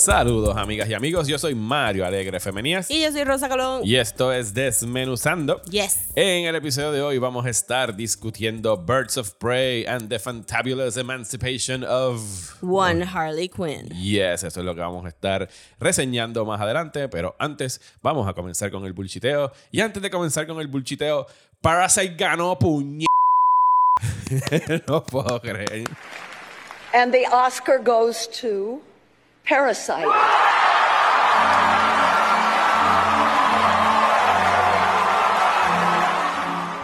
[0.00, 3.82] Saludos amigas y amigos, yo soy Mario Alegre Femenías Y yo soy Rosa Colón.
[3.84, 5.60] y esto es Desmenuzando.
[5.64, 6.08] Yes.
[6.14, 10.96] En el episodio de hoy vamos a estar discutiendo Birds of Prey and the Fantabulous
[10.96, 12.18] Emancipation of...
[12.62, 13.90] One Harley Quinn.
[13.90, 15.46] Yes, eso es lo que vamos a estar
[15.78, 19.52] reseñando más adelante, pero antes vamos a comenzar con el bulchiteo.
[19.70, 21.26] Y antes de comenzar con el bulchiteo,
[21.60, 23.04] Parasite ganó puñe...
[24.88, 25.84] no puedo creer.
[26.94, 28.80] And the Oscar goes to
[29.48, 30.06] Parasite.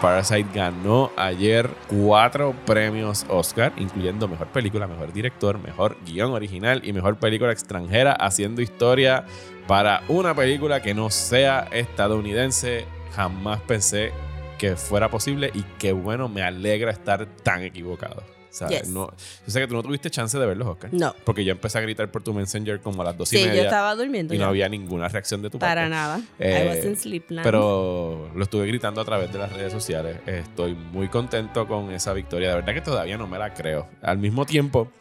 [0.01, 6.93] Parasite ganó ayer cuatro premios Oscar, incluyendo mejor película, mejor director, mejor guion original y
[6.93, 9.25] mejor película extranjera, haciendo historia
[9.65, 12.85] para una película que no sea estadounidense.
[13.15, 14.11] Jamás pensé
[14.59, 18.36] que fuera posible y qué bueno, me alegra estar tan equivocado.
[18.57, 18.81] ¿Sabes?
[18.81, 18.89] Yes.
[18.89, 20.93] No, yo sé que tú no tuviste chance de ver los Oscars.
[20.93, 21.15] No.
[21.23, 23.55] Porque yo empecé a gritar por tu Messenger como a las dos y Sí, media.
[23.55, 24.33] yo estaba durmiendo.
[24.33, 25.71] Y no había ninguna reacción de tu parte.
[25.75, 26.21] Para nada.
[26.39, 27.43] Eh, I was in sleepland.
[27.43, 30.17] Pero lo estuve gritando a través de las redes sociales.
[30.25, 32.49] Estoy muy contento con esa victoria.
[32.49, 33.87] De verdad que todavía no me la creo.
[34.01, 34.91] Al mismo tiempo,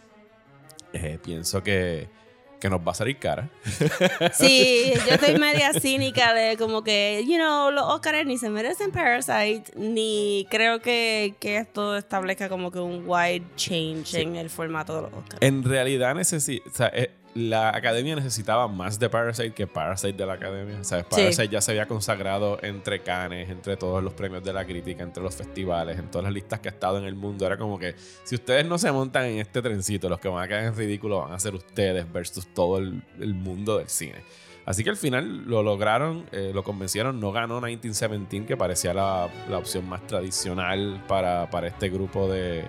[0.93, 2.09] eh, pienso que,
[2.67, 3.49] que nos va a salir cara.
[4.33, 8.91] Sí, yo estoy media cínica de como que, you know, los Oscars ni se merecen
[8.91, 14.21] Parasite, ni creo que, que esto establezca como que un wide change Sí.
[14.21, 15.39] en el formato de los Oscars.
[15.43, 20.27] En realidad, necesi- o sea, eh, la academia necesitaba más de Parasite que Parasite de
[20.27, 20.83] la academia.
[20.83, 21.05] ¿sabes?
[21.11, 21.21] Sí.
[21.21, 25.23] Parasite ya se había consagrado entre Cannes, entre todos los premios de la crítica, entre
[25.23, 27.47] los festivales, en todas las listas que ha estado en el mundo.
[27.47, 27.95] Era como que
[28.25, 31.21] si ustedes no se montan en este trencito, los que van a quedar en ridículo
[31.21, 34.23] van a ser ustedes versus todo el, el mundo del cine.
[34.65, 37.21] Así que al final lo lograron, eh, lo convencieron.
[37.21, 42.65] No ganó 1917, que parecía la, la opción más tradicional para, para este grupo de,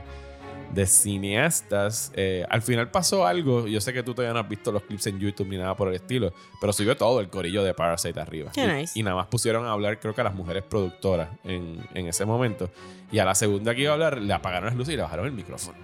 [0.74, 2.12] de cineastas.
[2.16, 3.68] Eh, al final pasó algo.
[3.68, 5.88] Yo sé que tú todavía no has visto los clips en YouTube ni nada por
[5.88, 8.52] el estilo, pero subió todo el corillo de Parasite arriba.
[8.54, 9.00] Qué y, nice.
[9.00, 12.26] y nada más pusieron a hablar, creo que a las mujeres productoras en, en ese
[12.26, 12.70] momento.
[13.12, 15.26] Y a la segunda que iba a hablar, le apagaron las luces y le bajaron
[15.26, 15.78] el micrófono.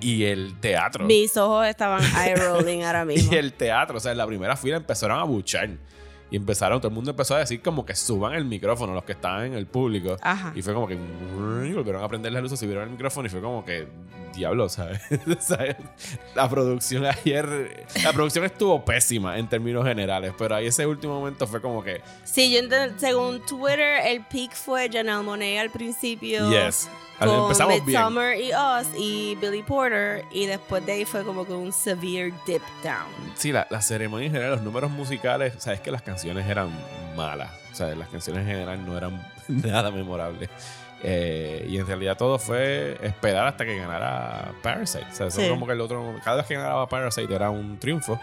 [0.00, 1.04] Y el teatro.
[1.04, 3.32] Mis ojos estaban eye rolling ahora mismo.
[3.32, 5.70] Y el teatro, o sea, en la primera fila empezaron a buchar.
[6.32, 9.12] Y empezaron, todo el mundo empezó a decir como que suban el micrófono, los que
[9.12, 10.16] estaban en el público.
[10.22, 10.52] Ajá.
[10.56, 13.64] Y fue como que volvieron a prender las luces, subieron el micrófono y fue como
[13.64, 13.86] que
[14.34, 15.00] diablo, ¿sabes?
[15.40, 15.76] ¿Sabes?
[16.34, 21.46] La producción ayer, la producción estuvo pésima en términos generales, pero ahí ese último momento
[21.46, 22.60] fue como que, Sí, yo
[22.96, 26.48] según Twitter, el peak fue Janelle Monáe al principio.
[26.50, 26.88] yes.
[27.18, 27.86] Con Empezamos bien.
[27.86, 30.24] Midsommar y Us y Billy Porter.
[30.32, 33.06] Y después de ahí fue como que un severe dip down.
[33.36, 36.70] Sí, la, la ceremonia en general, los números musicales, sabes que las canciones eran
[37.16, 37.50] malas.
[37.70, 40.48] O sea, las canciones en general no eran nada memorables.
[41.04, 45.06] Eh, y en realidad todo fue esperar hasta que ganara Parasite.
[45.10, 45.48] O sea, eso Sí.
[45.48, 48.20] como que el otro, cada vez que ganaba Parasite era un triunfo.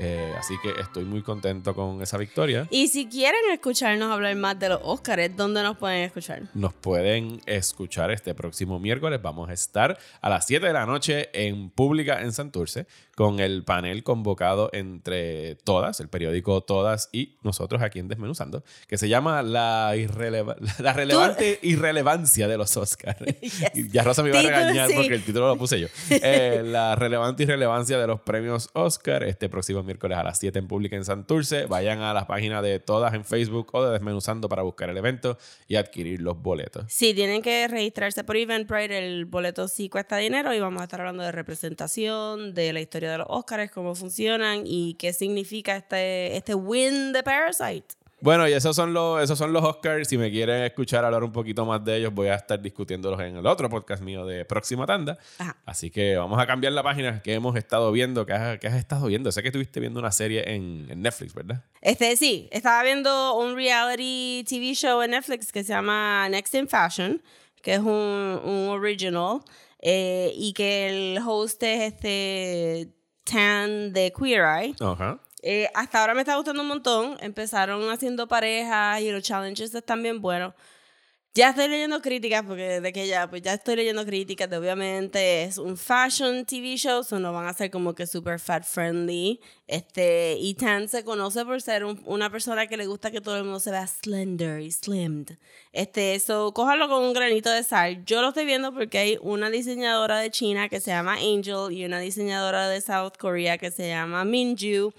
[0.00, 2.68] Eh, así que estoy muy contento con esa victoria.
[2.70, 6.42] Y si quieren escucharnos hablar más de los Oscars, ¿dónde nos pueden escuchar?
[6.54, 9.20] Nos pueden escuchar este próximo miércoles.
[9.20, 12.86] Vamos a estar a las 7 de la noche en Pública en Santurce
[13.18, 18.96] con el panel convocado entre todas, el periódico Todas y nosotros aquí en Desmenuzando, que
[18.96, 23.18] se llama La, irreleva- la relevante irrelevancia de los Oscars.
[23.90, 24.94] Ya Rosa me iba a regañar sí.
[24.94, 25.88] porque el título lo puse yo.
[26.10, 30.68] Eh, la relevante irrelevancia de los premios Oscar este próximo miércoles a las 7 en
[30.68, 31.66] Pública en Santurce.
[31.66, 35.38] Vayan a la página de Todas en Facebook o de Desmenuzando para buscar el evento
[35.66, 36.84] y adquirir los boletos.
[36.88, 38.96] Sí, tienen que registrarse por Eventbrite.
[38.96, 43.07] El boleto sí cuesta dinero y vamos a estar hablando de representación, de la historia
[43.08, 47.98] de los Oscars, cómo funcionan y qué significa este, este win de Parasite.
[48.20, 50.08] Bueno, y esos son los, esos son los Oscars.
[50.08, 53.36] Si me quieren escuchar hablar un poquito más de ellos, voy a estar discutiéndolos en
[53.36, 55.18] el otro podcast mío de Próxima Tanda.
[55.38, 55.56] Ajá.
[55.64, 58.26] Así que vamos a cambiar la página que hemos estado viendo.
[58.26, 59.30] ¿Qué has, has estado viendo?
[59.30, 61.62] Sé que estuviste viendo una serie en, en Netflix, ¿verdad?
[61.80, 66.66] Este sí, estaba viendo un reality TV show en Netflix que se llama Next in
[66.66, 67.22] Fashion,
[67.62, 69.42] que es un, un original,
[69.80, 72.97] eh, y que el host es este
[73.30, 74.74] Tan de Queer Eye.
[74.80, 75.18] Ajá.
[75.42, 77.16] Eh, hasta ahora me está gustando un montón.
[77.20, 80.54] Empezaron haciendo parejas y los challenges están bien buenos.
[81.34, 85.44] Ya estoy leyendo críticas, porque desde que ya, pues ya estoy leyendo críticas de obviamente
[85.44, 89.38] es un fashion TV show, so no van a ser como que super fat friendly.
[89.68, 93.36] Este, y Tan se conoce por ser un- una persona que le gusta que todo
[93.36, 95.36] el mundo se vea slender y slimmed.
[95.72, 98.04] Este, eso, cójalo con un granito de sal.
[98.04, 101.84] Yo lo estoy viendo porque hay una diseñadora de China que se llama Angel y
[101.84, 104.92] una diseñadora de South Korea que se llama Minju.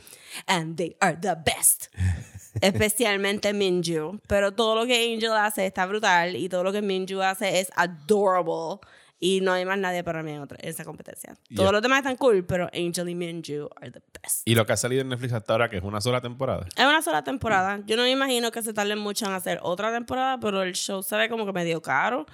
[0.45, 1.87] And they are the best
[2.61, 4.19] especialmente Minju.
[4.27, 7.69] Pero todo lo que Angel hace está brutal y todo lo que Minju hace es
[7.75, 8.79] adorable.
[9.21, 11.33] Y no hay más nadie para mí en, otra- en esa competencia.
[11.53, 11.71] Todos Yeah.
[11.73, 14.47] los demás están cool, pero Angel y Minju are the best.
[14.47, 16.65] Y lo que ha salido en Netflix hasta ahora, que es una sola temporada.
[16.77, 17.81] Es una sola temporada.
[17.85, 21.03] Yo no me imagino que se tarden mucho en hacer otra temporada, pero el show
[21.03, 22.25] se ve como que medio caro.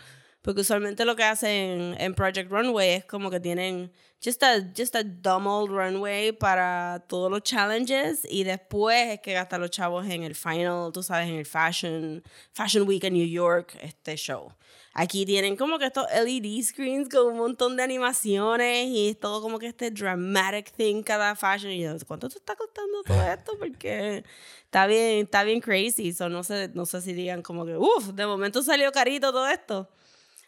[0.45, 3.91] Porque usualmente lo que hacen en Project Runway es como que tienen
[4.23, 9.33] just a, just a dumb old runway para todos los challenges y después es que
[9.33, 13.27] gastan los chavos en el final, tú sabes, en el Fashion, Fashion Week en New
[13.27, 14.53] York, este show.
[14.93, 19.41] Aquí tienen como que estos LED screens con un montón de animaciones y es todo
[19.41, 21.71] como que este dramatic thing cada fashion.
[21.71, 23.57] Y yo, ¿cuánto te está costando todo esto?
[23.57, 24.23] Porque
[24.63, 26.13] está bien, está bien crazy.
[26.13, 29.47] So, no, sé, no sé si digan como que, uff, de momento salió carito todo
[29.47, 29.89] esto.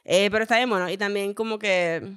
[0.10, 0.90] Eh, pero está bien bueno.
[0.90, 2.14] Y también como que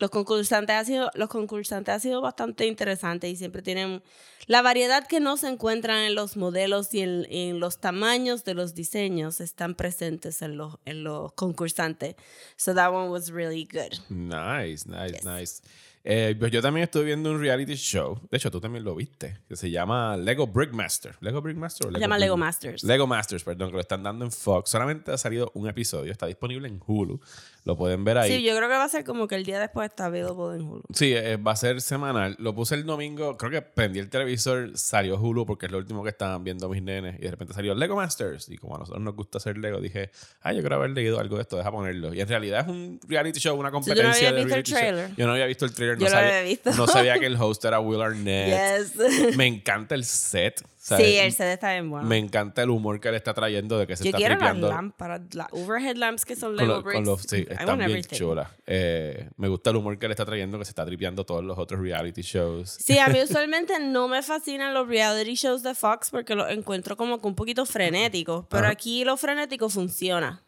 [0.00, 4.00] los concursantes ha sido los concursantes ha sido bastante interesantes y siempre tienen
[4.46, 8.54] la variedad que no se encuentran en los modelos y en, en los tamaños de
[8.54, 12.14] los diseños están presentes en los en los concursantes
[12.56, 15.24] so that one was really good Nice, nice, Yes.
[15.24, 15.62] nice.
[16.04, 18.18] Eh, pues yo también estuve viendo un reality show.
[18.30, 19.38] De hecho, tú también lo viste.
[19.48, 21.16] Que se llama Lego Brickmaster.
[21.20, 24.24] ¿Lego Brickmaster o se llama Lego Brick- Masters Lego Masters, perdón, que lo están dando
[24.24, 24.70] en Fox.
[24.70, 26.10] Solamente ha salido un episodio.
[26.12, 27.20] Está disponible en Hulu.
[27.64, 28.30] Lo pueden ver ahí.
[28.36, 30.62] sí yo creo que va a ser como que el día después está available en
[30.66, 32.34] Hulu Sí, eh, va a ser semanal.
[32.38, 36.02] Lo puse el domingo, creo que prendí el televisor, salió Hulu porque es lo último
[36.02, 39.02] que estaban viendo mis nenes y de repente salió Lego Masters y como a nosotros
[39.02, 40.10] nos gusta hacer Lego, dije,
[40.40, 42.14] ay, yo creo haber leído algo de esto, deja ponerlo.
[42.14, 44.64] Y en realidad es un reality show, una tú no competencia habías de visto el
[44.64, 44.78] reality show.
[44.78, 45.16] trailer?
[45.16, 46.70] Yo no había visto el trailer, Yo no, lo sabía, había visto.
[46.72, 48.92] no sabía que el host era Will Arnett.
[48.94, 50.62] yes Me encanta el set.
[50.80, 51.04] ¿sabes?
[51.06, 53.86] sí el set está bien bueno Me encanta el humor que le está trayendo de
[53.86, 54.68] que se yo está quiero las tripeando.
[54.68, 58.48] lámparas las overhead lamps que son Con, Lego lo- con los, sí, están bien chulas.
[58.66, 61.58] Eh, me gusta el humor que le está trayendo, que se está tripeando todos los
[61.58, 62.78] otros reality shows.
[62.80, 66.96] Sí, a mí usualmente no me fascinan los reality shows de Fox porque los encuentro
[66.96, 70.42] como que un poquito frenéticos, pero aquí lo frenético funciona.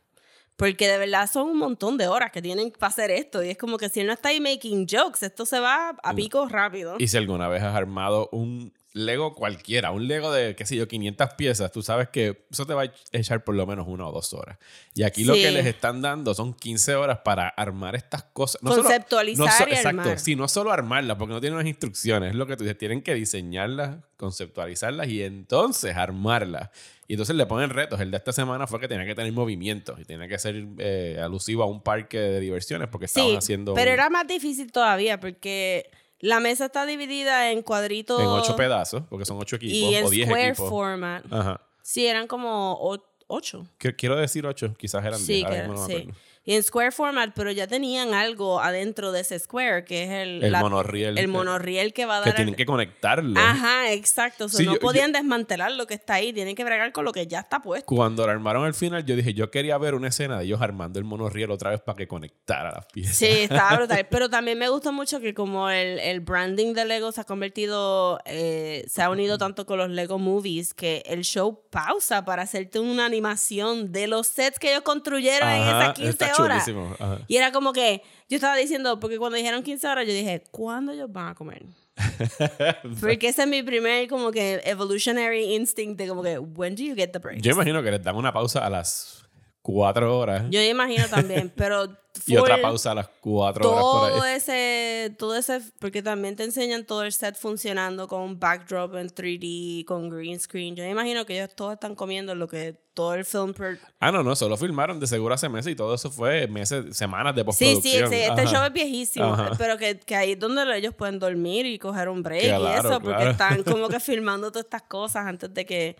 [0.61, 3.43] Porque de verdad son un montón de horas que tienen para hacer esto.
[3.43, 6.15] Y es como que si él no está ahí making jokes, esto se va a
[6.15, 6.97] pico rápido.
[6.99, 10.89] Y si alguna vez has armado un Lego cualquiera, un Lego de, qué sé yo,
[10.89, 14.13] 500 piezas, tú sabes que eso te va a echar por lo menos una o
[14.13, 14.59] dos horas.
[14.95, 15.43] Y aquí lo Sí.
[15.43, 18.63] que les están dando son 15 horas para armar estas cosas.
[18.63, 20.19] No solo- Conceptualizar no so- y Exacto, armar.
[20.19, 23.03] sí, no solo armarlas, porque no tienen unas instrucciones, es lo que tú dices, tienen
[23.03, 26.71] que diseñarlas, conceptualizarlas y entonces armarlas.
[27.07, 28.01] Y entonces le ponen retos.
[28.01, 31.19] El de esta semana fue que tenía que tener movimientos y tenía que ser eh,
[31.23, 34.71] alusivo a un parque de diversiones porque estaban Sí, haciendo pero un- era más difícil
[34.71, 39.75] todavía porque la mesa está dividida en cuadritos en ocho pedazos, porque son ocho equipos
[39.77, 40.69] y en o diez square equipos.
[40.69, 41.25] format.
[41.33, 41.61] Ajá.
[41.83, 42.79] Sí, eran como
[43.27, 43.67] ocho.
[43.81, 45.45] Qu- Quiero decir ocho, quizás eran Sí, diez.
[45.47, 46.11] ahora que- mismo no me sí.
[46.43, 50.43] Y en square format, pero ya tenían algo adentro de ese square, que es el,
[50.43, 51.19] El la- monorriel.
[51.19, 52.37] El monorriel que va a Que dar.
[52.37, 53.39] tienen el- que conectarlo.
[53.39, 54.49] Ajá, exacto.
[54.49, 57.13] So, Sí, no yo- podían desmantelar lo que está ahí, tienen que bregar con lo
[57.13, 57.85] que ya está puesto.
[57.95, 60.99] Cuando lo armaron al final, yo dije, yo quería ver una escena de ellos armando
[60.99, 63.17] el monorriel otra vez para que conectara las piezas.
[63.17, 64.07] Sí, estaba brutal.
[64.11, 68.19] Pero también me gusta mucho que como el, el branding de Lego se ha convertido,
[68.25, 72.79] eh, se ha unido tanto con los Lego Movies, que el show pausa para hacerte
[72.79, 76.65] una animación de los sets que ellos construyeron en Ajá, esas 15 está horas.
[76.65, 76.95] chulísimo.
[76.99, 77.19] Ajá.
[77.27, 80.93] Y era como que yo estaba diciendo, porque cuando dijeron 15 horas, yo dije, ¿cuándo
[80.93, 81.65] ellos van a comer?
[83.01, 86.95] porque ese es mi primer como que evolutionary instinct de como que, when do you
[86.95, 87.41] get the break?
[87.41, 89.29] Yo imagino que les dan una pausa a las
[89.63, 91.89] cuatro horas Yo imagino también, pero
[92.27, 94.37] y otra pausa a las cuatro horas por todo ahí.
[94.37, 99.85] ese, todo ese, porque también te enseñan todo el set funcionando con backdrop en 3D,
[99.85, 100.75] con green screen.
[100.77, 104.11] Yo me imagino que ellos todos están comiendo lo que todo el film per- Ah,
[104.13, 107.41] no, no, solo filmaron de seguro hace meses y todo eso fue meses, semanas de
[107.43, 108.09] Sí, postproducción.
[108.11, 108.47] sí, sí, este Ajá.
[108.47, 109.53] show es viejísimo, Ajá.
[109.57, 113.01] pero que, que ahí es donde ellos pueden dormir y coger un break y eso,
[113.01, 113.31] porque claro.
[113.31, 115.97] están como que filmando todas estas cosas antes de que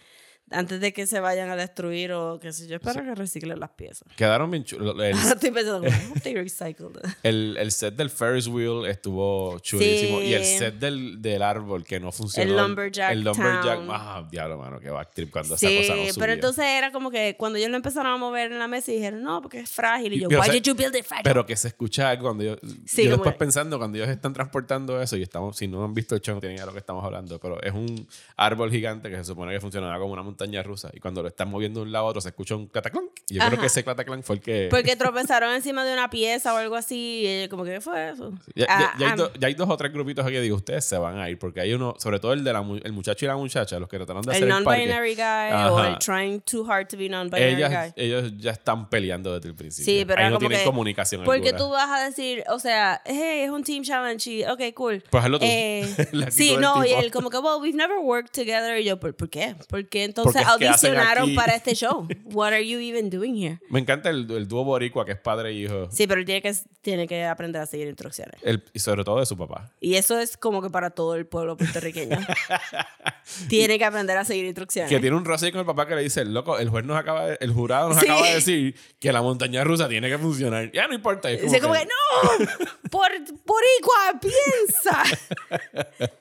[0.51, 3.71] antes de que se vayan a destruir o qué sé yo, espero que reciclen las
[3.71, 4.09] piezas.
[4.17, 4.95] Quedaron bien chulos.
[5.01, 6.99] El, Estoy pensando, ¿cómo they recycled?
[7.23, 10.19] el, el set del Ferris wheel estuvo chulísimo.
[10.21, 10.27] Sí.
[10.27, 12.51] Y el set del, del árbol que no funcionó.
[12.51, 13.77] El Lumberjack El Lumberjack.
[13.77, 13.89] Town.
[13.91, 16.13] Ah, diablo, mano, que backtrip cuando Sí, esa cosa no subía.
[16.21, 18.97] pero entonces era como que cuando ellos lo empezaron a mover en la mesa y
[18.97, 20.13] dijeron, no, porque es frágil.
[20.15, 21.25] Y yo, pero why se- did you build it fragile?
[21.25, 25.01] Pero que se escucha algo cuando yo, Sí, yo después pensando, cuando ellos están transportando
[25.01, 26.81] eso, y estamos, si no han visto el show, no tienen idea de lo que
[26.81, 30.40] estamos hablando, pero es un árbol gigante que se supone que funcionaba como una montaña
[30.41, 30.91] montaña rusa.
[30.93, 33.05] Y cuando lo están moviendo de un lado a otro, se escucha un cataclán.
[33.29, 33.51] Y yo Ajá.
[33.51, 34.69] creo que ese cataclán fue el que.
[34.71, 37.25] Porque tropezaron encima de una pieza o algo así.
[37.27, 38.33] Y como que, ¿qué fue eso?
[38.55, 40.41] Ya, ya- Ah, ya hay ah, do- ya hay dos o tres grupitos aquí que
[40.41, 42.93] digo, ustedes se van a ir, porque hay uno, sobre todo el de la el
[42.93, 44.87] muchacho y la muchacha, los que trataron de hacer el el parque.
[44.87, 45.89] non-binary guy o Ajá.
[45.91, 47.93] el trying too hard to be non-binary guy.
[47.97, 49.85] ellos ya están peleando desde el principio.
[49.93, 51.59] Sí, pero Ahí no como tienen que, comunicación Porque alguna.
[51.65, 55.03] tú vas a decir, o sea, hey, es un team challenge y, ok, cool.
[55.11, 55.45] Pues hazlo tú.
[55.49, 55.87] Eh,
[56.31, 58.79] sí, no, y él como que, well, we've never worked together.
[58.81, 59.55] Y yo, ¿por, ¿por qué?
[59.69, 62.07] Porque entonces Que hacen audicionaron para este show.
[62.25, 63.59] What are you even doing here?
[63.71, 65.89] Me encanta el, el dúo boricua, que es padre e hijo.
[65.91, 68.35] Sí, pero él tiene que, tiene que aprender a seguir instrucciones.
[68.43, 69.71] El- y sobre todo de su papá.
[69.81, 72.19] Y eso es como que para todo el pueblo puertorriqueño.
[73.49, 74.91] tiene que aprender a seguir instrucciones.
[74.91, 77.27] Que tiene un roce con el papá que le dice, loco, el juez nos acaba
[77.27, 78.07] de- el jurado nos Sí.
[78.07, 80.71] acaba de decir que la montaña rusa tiene que funcionar.
[80.73, 81.31] Ya no importa.
[81.31, 82.47] Es como que, no,
[82.91, 83.09] por,
[83.47, 85.03] boricua, piensa.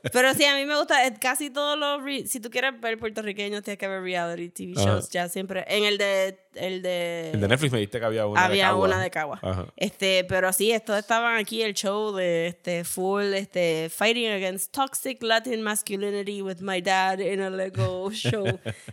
[0.13, 3.63] Pero sí, a mí me gusta, casi todos los, re- si tú quieres ver puertorriqueños,
[3.63, 4.85] tienes que ver reality TV Ajá.
[4.89, 8.25] shows, ya siempre, en el de, el de, El de Netflix me diste que había
[8.25, 8.87] una de había Cagua.
[8.87, 9.39] una de Cagua.
[9.41, 9.65] Ajá.
[9.75, 15.21] Este, pero sí, estos estaban aquí, el show de este full, este, fighting against toxic
[15.23, 18.45] Latin masculinity with my dad in a Lego show.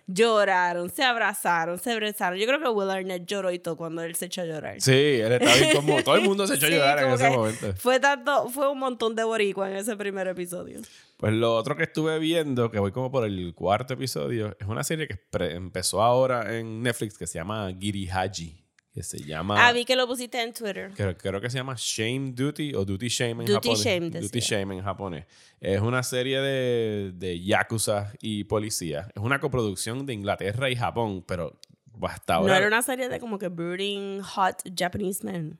[0.07, 2.39] Lloraron, se abrazaron, se besaron.
[2.39, 4.81] Yo creo que Will Arnett lloró y todo cuando él se echó a llorar.
[4.81, 6.03] Sí, él estaba bien como...
[6.03, 7.75] Todo el mundo se echó a Sí, llorar en ese momento.
[7.77, 10.81] Fue tanto, fue un montón de boricua en ese primer episodio.
[11.17, 14.85] Pues lo otro que estuve viendo, que voy como por el cuarto episodio, es una
[14.85, 15.19] serie que
[15.51, 18.63] empezó ahora en Netflix que se llama Giri Haji.
[18.93, 19.67] Que se llama...
[19.67, 20.91] Ah, vi que lo pusiste en Twitter.
[20.97, 23.85] Creo, creo que se llama Shame Duty o Duty Shame en Duty japonés.
[23.85, 24.41] Shame, Duty.
[24.41, 25.27] Shame en japonés.
[25.61, 29.09] Es una serie de, de yakuza y policía.
[29.15, 31.59] Es una coproducción de Inglaterra y Japón, pero
[32.03, 35.59] hasta No ahora era una serie de como que brooding hot Japanese men.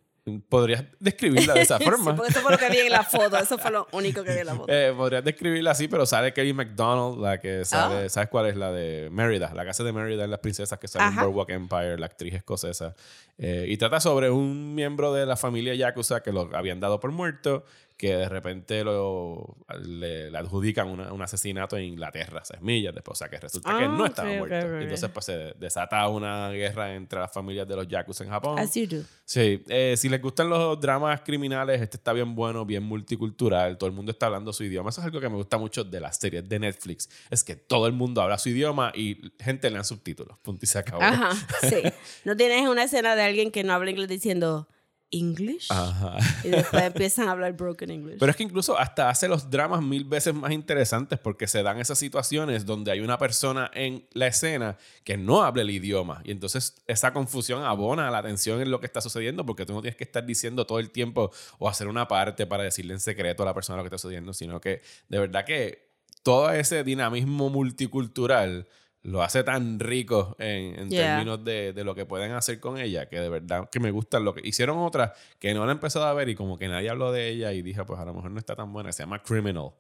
[0.49, 2.17] Podrías describirla de esa Sí, forma.
[2.17, 3.37] porque eso fue lo que vi en la foto.
[3.39, 4.73] Eso fue lo único que vi en la foto.
[4.73, 8.09] Eh, podrías describirla así, pero sale Kelly McDonald, la que sale, Ah.
[8.09, 8.57] ¿sabes cuál es?
[8.57, 11.23] La de Mérida, la casa de Mérida en las princesas que sale en Ajá.
[11.25, 12.95] Boardwalk Empire, la actriz escocesa.
[13.39, 17.13] Eh, y trata sobre un miembro de la familia Yakuza que lo habían dado por
[17.13, 17.65] muerto,
[17.97, 23.17] que de repente lo, le, le adjudican una- un asesinato en Inglaterra, seis millas después,
[23.17, 24.81] o sea que resulta que Ah, no estaba ok, ok, muerto.
[24.81, 28.59] Entonces pues se desata una guerra entre las familias de los Yakuza en Japón.
[28.59, 29.03] As you do.
[29.25, 33.89] Sí, eh, si les gustan los dramas criminales, este está bien bueno, bien multicultural, todo
[33.89, 34.91] el mundo está hablando su idioma.
[34.91, 37.87] Eso es algo que me gusta mucho de las series de Netflix, es que todo
[37.87, 41.03] el mundo habla su idioma y gente le dan subtítulos, punto y se acabó.
[41.03, 41.31] Ajá,
[41.69, 41.77] sí.
[42.25, 44.69] No tienes una escena de alguien que no habla inglés diciendo
[45.11, 46.17] English Ajá.
[46.43, 48.19] y después empiezan a hablar broken English.
[48.19, 51.79] Pero es que incluso hasta hace los dramas mil veces más interesantes porque se dan
[51.79, 56.33] esas situaciones donde hay una persona en la escena que no habla el idioma y
[56.33, 59.97] entonces esa confusión abona la atención en lo que está sucediendo porque tú no tienes
[59.97, 63.47] que estar diciendo todo el tiempo o hacer una parte para decirle en secreto a
[63.47, 65.87] la persona lo que está sucediendo, sino que de verdad que
[66.23, 68.67] todo ese dinamismo multicultural
[69.07, 71.17] lo hace tan rico en, en Yeah.
[71.17, 74.19] términos de, de lo que pueden hacer con ella, que de verdad que me gusta
[74.19, 76.91] lo que hicieron otras que no la he empezado a ver y como que nadie
[76.91, 79.23] habló de ella y dije, pues a lo mejor no está tan buena, se llama
[79.23, 79.71] Criminal,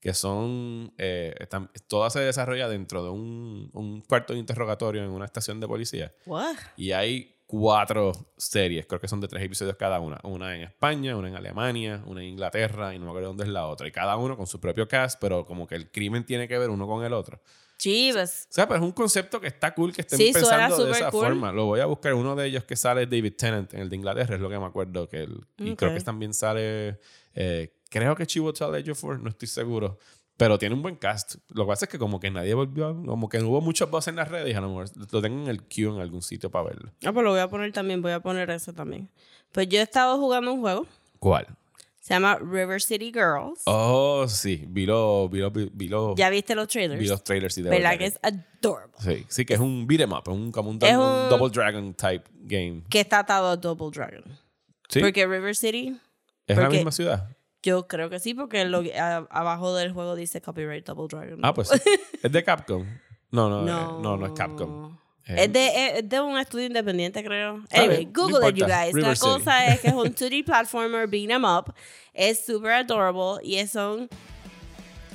[0.00, 5.10] que son, eh, están, toda se desarrolla dentro de un, un cuarto de interrogatorio en
[5.10, 6.56] una estación de policía What?
[6.76, 11.16] y hay cuatro series, creo que son de tres episodios cada una, una en España,
[11.16, 13.90] una en Alemania, una en Inglaterra y no me acuerdo dónde es la otra, y
[13.90, 16.86] cada uno con su propio cast, pero como que el crimen tiene que ver uno
[16.86, 17.40] con el otro.
[17.80, 18.46] Chivas.
[18.50, 21.10] O sea, pero es un concepto que está cool que estén Sí, pensando de esa
[21.10, 21.24] cool.
[21.24, 21.50] forma.
[21.50, 22.12] Lo voy a buscar.
[22.14, 24.58] Uno de ellos que sale es David Tennant en el de Inglaterra, es lo que
[24.58, 25.08] me acuerdo.
[25.08, 27.00] Que él- Y creo que también sale,
[27.34, 29.98] eh, creo que Chiwetel Ejiofor, no estoy seguro.
[30.36, 31.36] Pero tiene un buen cast.
[31.50, 34.08] Lo que pasa es que como que nadie volvió, como que no hubo muchos voces
[34.08, 36.64] en las redes a lo mejor lo tengo en el queue en algún sitio para
[36.66, 36.92] verlo.
[37.04, 39.10] Ah, pues lo voy a poner también, voy a poner eso también.
[39.52, 40.86] Pues yo he estado jugando un juego,
[41.18, 41.46] ¿Cuál?
[42.10, 43.62] Se llama River City Girls.
[43.66, 44.64] Oh, sí.
[44.68, 47.00] Vi, lo- vi, lo- vi, lo- ¿Ya viste los trailers?
[47.00, 48.92] vi los trailers y de ¿Verdad que es adorable?
[48.98, 51.28] Sí, sí, que es un beat 'em up, es un, como un, Es un un-
[51.30, 52.82] Double Dragon type game.
[52.90, 54.24] Que está atado a Double Dragon.
[54.88, 55.96] Sí, Porque River City,
[56.48, 57.28] es la misma ciudad.
[57.62, 61.38] yo creo que sí, porque lo, a- abajo del juego dice copyright Double Dragon.
[61.44, 61.78] Ah, pues sí.
[62.24, 62.84] ¿Es de Capcom?
[63.30, 64.98] No, no, no, no, no, no es Capcom.
[65.26, 67.62] Eh, Es de, es de un estudio independiente, creo.
[67.72, 68.92] Anyway, no Google it, you guys.
[68.94, 69.26] River la City.
[69.26, 71.72] cosa es que es un 2D platformer, beat 'em up.
[72.14, 74.08] Es super adorable y son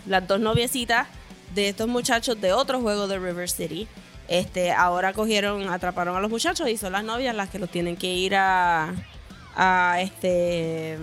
[0.08, 1.08] las dos noviecitas
[1.54, 3.88] de estos muchachos de otro juego de River City.
[4.28, 7.96] Este, ahora cogieron, atraparon a los muchachos y son las novias las que los tienen
[7.96, 8.94] que ir a,
[9.56, 10.98] a este,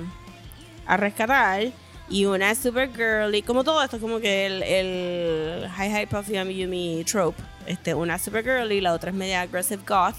[0.87, 1.69] a rescatar.
[2.09, 6.35] Y una es super girly, como todo esto, como que el, el Hi Hi Puffy
[6.35, 7.41] Yummy Yumi trope.
[7.67, 10.17] Este, una es super girly, la otra es media aggressive goth.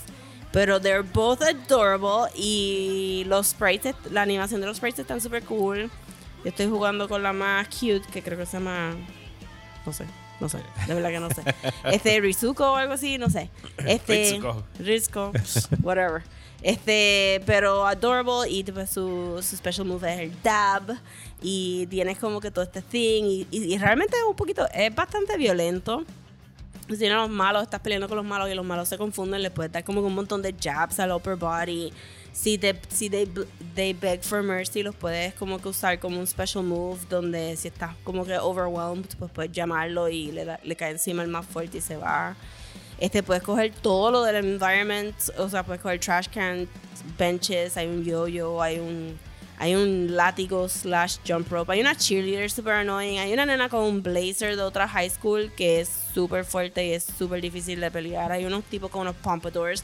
[0.52, 5.90] Pero they're both adorable y los sprites, la animación de los sprites están super cool.
[6.44, 8.92] Yo estoy jugando con la más cute, que creo que se llama,
[9.86, 10.06] no sé,
[10.40, 11.42] No sé, de verdad que no sé.
[11.86, 13.50] Este, Rizuko o algo así, no sé.
[13.78, 14.64] Este, Ritsuko.
[14.78, 15.32] Ritsuko,
[15.82, 16.22] whatever.
[16.62, 20.98] Este, pero adorable y tipo, su, su special move es el dab
[21.42, 24.94] y tienes como que todo este thing y, y- y realmente es un poquito, es
[24.94, 26.06] bastante violento.
[26.90, 29.50] Si a los malos, estás peleando con los malos y los malos se confunden, le
[29.52, 31.92] puedes dar como un montón de jabs al upper body.
[32.34, 33.28] Si, te, si they,
[33.76, 37.68] they beg for mercy, los puedes como que usar como un special move donde si
[37.70, 41.46] estás como que overwhelmed, pues puedes llamarlo y le, da- le cae encima el más
[41.46, 42.36] fuerte y se va.
[43.00, 46.68] Este, puedes coger todo lo del environment, o sea, puedes coger trash can,
[47.18, 49.18] benches, hay un yo-yo, hay un,
[49.58, 53.84] hay un látigo slash jump rope, hay una cheerleader super annoying, hay una nena con
[53.84, 57.92] un blazer de otra high school que es súper fuerte y es súper difícil de
[57.92, 59.84] pelear, hay unos tipos con unos pompadours.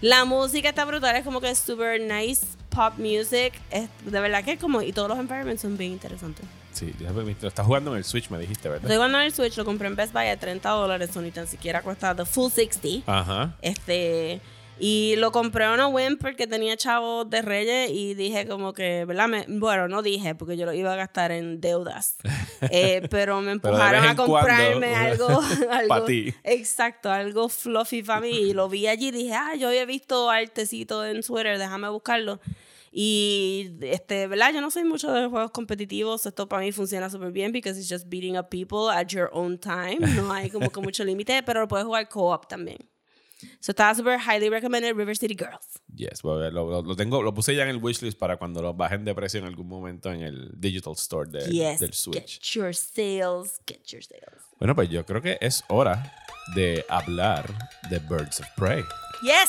[0.00, 4.42] La música está brutal, es como que es super nice pop music, es de verdad
[4.44, 6.46] que es como, y todos los environments son bien interesantes.
[6.72, 8.84] Sí, lo estás jugando en el Switch, me dijiste, ¿verdad?
[8.84, 11.46] Estoy jugando en el Switch, lo compré en Best Buy a 30 dólares, ni tan
[11.46, 13.02] siquiera cuesta the full 60.
[13.06, 13.56] Ajá.
[13.60, 14.40] Este,
[14.80, 19.04] y lo compré a una win porque tenía chavos de Reyes y dije como que,
[19.04, 19.28] ¿verdad?
[19.28, 22.16] Me- bueno, no dije porque yo lo iba a gastar en deudas.
[22.70, 26.34] Eh, pero me empujaron a comprarme cuando, algo, algo pa' ti.
[26.44, 28.28] Exacto, algo fluffy para mí.
[28.28, 32.38] Y lo vi allí y dije, ah, yo había visto artecito en Twitter, déjame buscarlo.
[32.92, 34.52] Y, este, ¿verdad?
[34.52, 36.26] Yo no soy mucho de juegos competitivos.
[36.26, 39.56] Esto para mí funciona súper bien because it's just beating up people at your own
[39.58, 40.00] time.
[40.16, 42.76] No hay como que mucho límite, pero lo puedes jugar co-op también.
[43.60, 45.80] So está súper highly recommended River City Girls.
[45.94, 48.72] Yes, ver, lo, lo- lo tengo, lo puse ya en el wishlist para cuando lo
[48.74, 51.80] bajen de precio en algún momento en el digital store de- yes.
[51.80, 52.40] del Switch.
[52.40, 53.60] Get your sales.
[53.66, 54.42] Get your sales.
[54.58, 56.12] Bueno, pues yo creo que es hora
[56.54, 57.46] de hablar
[57.90, 58.82] de Birds of Prey.
[59.22, 59.48] Yes.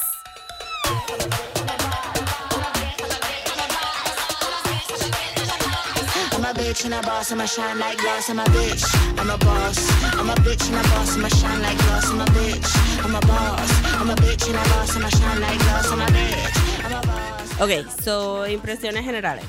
[6.33, 8.29] I'm a bitch and a boss, I'ma shine like glass.
[8.29, 8.83] I'm a bitch,
[9.19, 9.77] I'm a boss.
[10.17, 12.09] I'm a bitch and a boss, I'ma shine like glass.
[12.09, 12.65] I'm a bitch,
[17.59, 17.69] Ok,
[18.03, 19.45] so impresiones generales.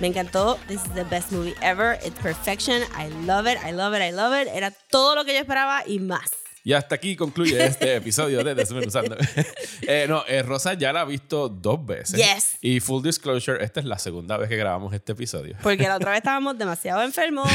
[0.00, 0.58] Me encantó.
[0.66, 1.98] This is the best movie ever.
[2.04, 2.82] It's perfection.
[2.96, 3.56] I love it.
[3.64, 4.02] I love it.
[4.02, 4.48] I love it.
[4.52, 6.41] Era todo lo que yo esperaba y más.
[6.64, 9.16] Y hasta aquí concluye este episodio de Desmenuzando.
[9.82, 12.16] eh, no, eh, Rosa ya la ha visto dos veces.
[12.16, 12.58] Yes.
[12.60, 15.56] Y full disclosure, esta es la segunda vez que grabamos este episodio.
[15.62, 17.48] Porque la otra vez estábamos demasiado enfermos.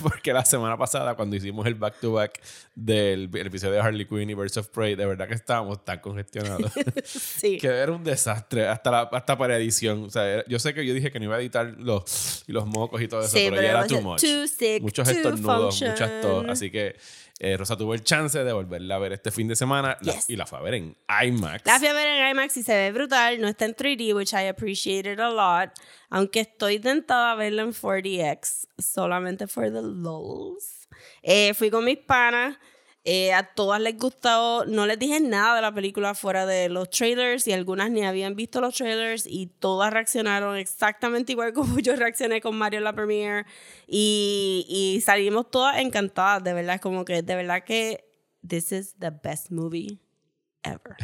[0.00, 2.40] Porque la semana pasada, cuando hicimos el back-to-back
[2.76, 5.98] del el episodio de Harley Quinn y Birds of Prey, de verdad que estábamos tan
[5.98, 6.72] congestionados.
[7.04, 7.58] Sí.
[7.58, 10.04] que era un desastre hasta, la, hasta para edición.
[10.04, 13.02] O sea, yo sé que yo dije que no iba a editar los, los mocos
[13.02, 14.20] y todo eso, Sí, pero, pero ya era too much.
[14.20, 16.22] too sick Muchos to estornudos, muchas tos.
[16.22, 16.50] function.
[16.50, 16.96] Así que
[17.42, 20.30] eh, Rosa tuvo el chance de volverla a ver este fin de semana la- Yes.
[20.30, 21.66] y la fue a ver en IMAX.
[21.66, 23.40] La fui a ver en IMAX y se ve brutal.
[23.40, 25.70] No está en 3D, which I appreciated a lot.
[26.08, 30.88] Aunque estoy tentada a verla en 4DX, solamente for the lols.
[31.22, 32.56] Eh, fui con mis panas.
[33.04, 34.64] Eh, a todas les gustó.
[34.66, 38.36] No les dije nada de la película fuera de los trailers y algunas ni habían
[38.36, 42.92] visto los trailers y todas reaccionaron exactamente igual como yo reaccioné con Mario en la
[42.92, 43.46] premiere.
[43.86, 46.80] Y, y salimos todas encantadas, de verdad.
[46.80, 48.04] Como que, de verdad que
[48.46, 49.98] this is the best movie
[50.62, 50.96] ever.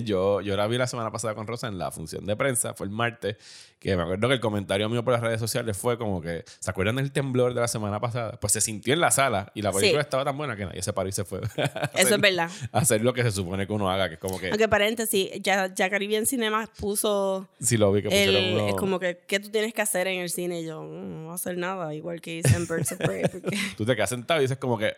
[0.04, 2.86] yo, yo la vi la semana pasada con Rosa en la función de prensa, fue
[2.86, 3.36] el martes,
[3.78, 6.70] que me acuerdo que el comentario mío por las redes sociales fue como que, ¿se
[6.70, 8.38] acuerdan del temblor de la semana pasada?
[8.40, 10.04] Pues se sintió en la sala y la película Sí.
[10.06, 11.40] estaba tan buena que nadie se paró y se fue.
[11.40, 12.50] a Eso es hacer- verdad.
[12.72, 15.72] hacer lo que se supone que uno haga, que es como que, Aunque paréntesis, ya,
[15.74, 19.50] ya Caribbean Cinema puso si lo vi que el, uno- es como que qué tú
[19.50, 22.20] tienes que hacer en el cine y yo "Mm, no voy a hacer nada igual
[22.22, 24.94] que hice en Birds of Prey porque Tú te quedas sentado y dices como que,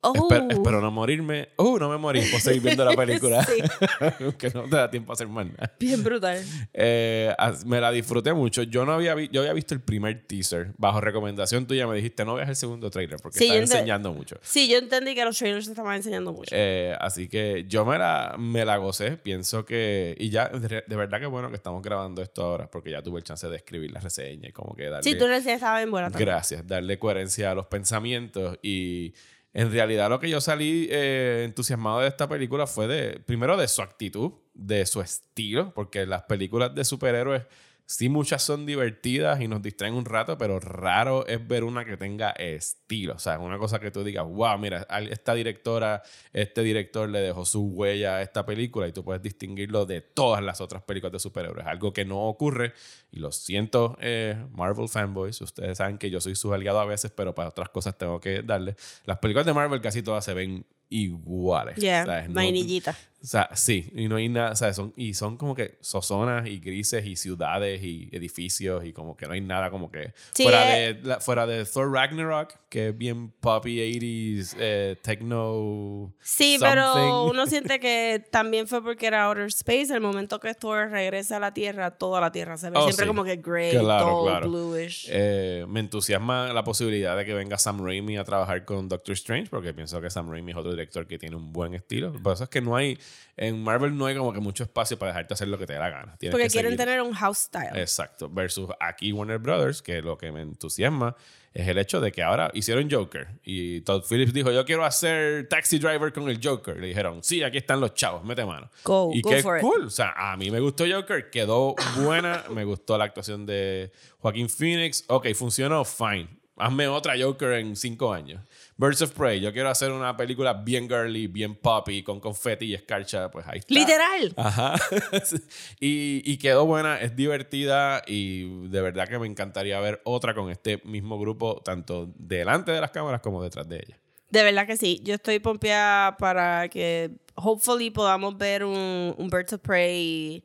[0.00, 1.48] oh, espero, espero no morirme.
[1.56, 3.46] Uh, no me morí por seguir viendo la película.
[4.38, 5.72] Que no te da tiempo a hacer más nada.
[5.78, 7.34] bien brutal Eh,
[7.66, 8.62] me la disfruté mucho.
[8.62, 10.72] Yo no había, vi- yo había visto el primer teaser.
[10.76, 14.36] Bajo recomendación tuya me dijiste, no veas el segundo trailer porque Sí, enseñando mucho.
[14.42, 17.98] sí yo entendí que los trailers se estaban enseñando mucho Eh, así que yo me
[17.98, 19.16] la, me la gocé.
[19.16, 20.16] Pienso que.
[20.18, 23.18] Y ya, de, de verdad que bueno que estamos grabando esto ahora porque ya tuve
[23.18, 25.02] el chance de escribir la reseña y como que darle.
[25.10, 26.28] sí tú decías estaba bien buena también.
[26.28, 29.12] Gracias, darle coherencia a los pensamientos y
[29.58, 33.66] en realidad lo que yo salí eh, entusiasmado de esta película fue de, primero de
[33.66, 37.42] su actitud, de su estilo, porque las películas de superhéroes
[37.88, 41.96] sí muchas son divertidas y nos distraen un rato, pero raro es ver una que
[41.96, 46.02] tenga estilo, o sea, una cosa que tú digas, wow, mira, esta directora,
[46.34, 50.42] este director le dejó su huella a esta película y tú puedes distinguirlo de todas
[50.42, 52.74] las otras películas de superhéroes, algo que no ocurre
[53.10, 55.40] y lo siento, eh, Marvel fanboys.
[55.40, 58.42] Ustedes saben que yo soy su aliado a veces, pero para otras cosas tengo que
[58.42, 58.76] darle.
[59.06, 61.76] Las películas de Marvel casi todas se ven iguales.
[61.76, 62.28] yeah ¿sabes?
[62.28, 65.76] No- vainillita sea, sí, y no hay nada, o sea, son, y son como que
[65.80, 70.12] zonas y grises y ciudades y edificios y como que no hay nada como que
[70.34, 70.94] Sí, fuera, eh.
[70.94, 76.14] de, la- fuera de Thor Ragnarok, que es bien poppy 80s, eh, techno.
[76.20, 79.92] Sí, pero uno siente que también fue porque era outer space.
[79.92, 83.04] El momento que Thor regresa a la Tierra, toda la Tierra se ve Oh, siempre
[83.04, 83.08] sí.
[83.08, 84.48] como que gray, Claro, dull, claro.
[84.48, 85.08] bluish.
[85.10, 89.50] Eh, me entusiasma la posibilidad de que venga Sam Raimi a trabajar con Doctor Strange,
[89.50, 92.08] porque pienso que Sam Raimi es otro director que tiene un buen estilo.
[92.08, 92.98] Lo que pasa es que no hay,
[93.36, 95.78] en Marvel no hay como que mucho espacio para dejarte hacer lo que te dé
[95.78, 96.16] la gana.
[96.18, 96.86] Tienes porque que quieren seguir.
[96.86, 97.78] tener un house style.
[97.78, 98.28] Exacto.
[98.30, 101.16] Versus aquí Warner Brothers, que lo que me entusiasma
[101.54, 103.28] es el hecho de que ahora hicieron Joker.
[103.42, 106.78] Y Todd Phillips dijo, yo quiero hacer Taxi Driver con el Joker.
[106.78, 108.70] Le dijeron, sí, aquí están los chavos, mete mano.
[108.84, 109.62] Go, y go qué for it.
[109.62, 109.86] cool.
[109.86, 112.44] O sea, a mí me gustó Joker, quedó buena.
[112.54, 115.04] me gustó la actuación de Joaquín Phoenix.
[115.08, 116.28] Ok, funcionó, fine.
[116.56, 118.40] Hazme otra Joker en cinco años.
[118.80, 122.74] Birds of Prey, yo quiero hacer una película bien girly, bien poppy, con confetti y
[122.74, 123.28] escarcha.
[123.30, 123.74] Pues ahí está.
[123.74, 124.32] Literal.
[124.36, 124.74] Ajá.
[125.80, 130.50] y, y quedó buena, es divertida y de verdad que me encantaría ver otra con
[130.50, 133.98] este mismo grupo, tanto delante de las cámaras como detrás de ella.
[134.30, 135.00] De verdad que sí.
[135.02, 140.42] Yo estoy pompeada para que hopefully podamos ver un, un Birds of Prey.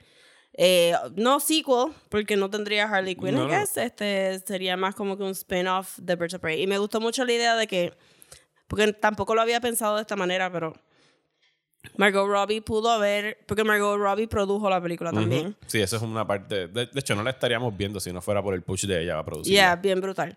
[0.54, 3.60] eh, no sequel, porque no tendría Harley Quinn, No, I no.
[3.60, 3.78] guess.
[3.78, 6.62] Este sería más como que un spin-off de Birds of Prey.
[6.64, 7.94] Y me gustó mucho la idea de que,
[8.74, 10.74] porque tampoco lo había pensado de esta manera, pero
[11.96, 15.56] Margot Robbie pudo haber, porque Margot Robbie produjo la película también.
[15.68, 16.68] Sí, eso es una parte.
[16.70, 19.20] De, de hecho, no la estaríamos viendo si no fuera por el push de ella
[19.20, 19.54] a producir.
[19.54, 20.36] Yeah, bien brutal.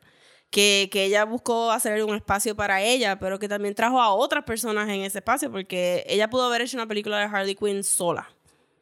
[0.50, 4.44] Que, que ella buscó hacer un espacio para ella, pero que también trajo a otras
[4.44, 8.28] personas en ese espacio, porque ella pudo haber hecho una película de Harley Quinn sola.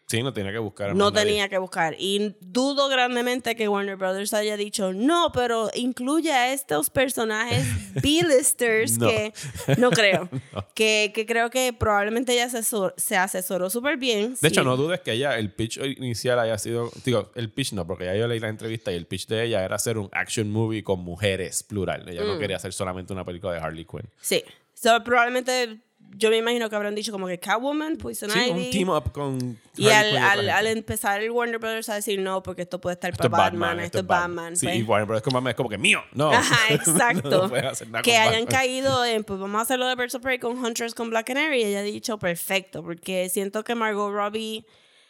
[0.06, 0.90] Sí, no tenía que buscar.
[0.90, 1.96] a No tenía que buscar.
[1.98, 7.64] Y dudo grandemente que Warner Brothers haya dicho, no, pero incluye a estos personajes
[8.02, 9.08] B-listers No.
[9.08, 9.32] que
[9.78, 10.28] no creo.
[10.74, 14.36] Que, que creo que probablemente ella asesor- se asesoró súper bien.
[14.40, 16.90] De hecho, no dudes que ella, el pitch inicial haya sido.
[17.04, 19.64] Digo, el pitch no, porque ya yo leí la entrevista y el pitch de ella
[19.64, 22.06] era hacer un action movie con mujeres, plural.
[22.08, 22.26] Ella Mm.
[22.28, 24.08] no quería hacer solamente una película de Harley Quinn.
[24.20, 24.44] Sí.
[24.74, 25.78] So, probablemente
[26.16, 28.50] yo me imagino que habrán dicho como que Catwoman, Poison Sí, Ivy.
[28.66, 29.58] un team up con.
[29.76, 30.16] Y al,
[30.48, 33.80] al, empezar el Warner Brothers a decir no, porque esto puede estar Esto para Batman,
[33.80, 34.56] esto es Batman.
[34.56, 34.78] Sí, pues.
[34.78, 35.22] y Warner Bros.
[35.22, 36.00] como, es como que mío.
[36.12, 36.30] No.
[36.30, 37.48] Ajá, exacto.
[37.48, 38.46] no hacer nada que con hayan Batman.
[38.46, 41.62] caído en, pues vamos a hacerlo de Birds of Prey con Huntress con Black Canary.
[41.62, 44.64] Y ella ha dicho perfecto, porque siento que Margot Robbie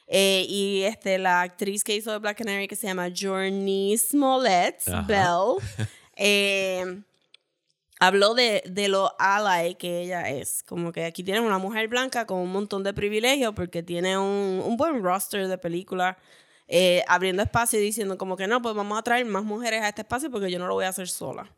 [0.06, 4.86] eh, y este, la actriz que hizo de Black Canary, que se llama Journey Smollett
[4.88, 5.02] Ajá.
[5.02, 7.00] Bell, eh,
[8.06, 10.62] habló de, de lo ally que ella es.
[10.62, 14.62] Como que aquí tienes una mujer blanca con un montón de privilegios porque tiene un,
[14.64, 16.16] un buen roster de películas.
[16.68, 19.88] eh, abriendo espacio y diciendo como que no, pues vamos a traer más mujeres a
[19.88, 21.50] este espacio porque yo no lo voy a hacer sola.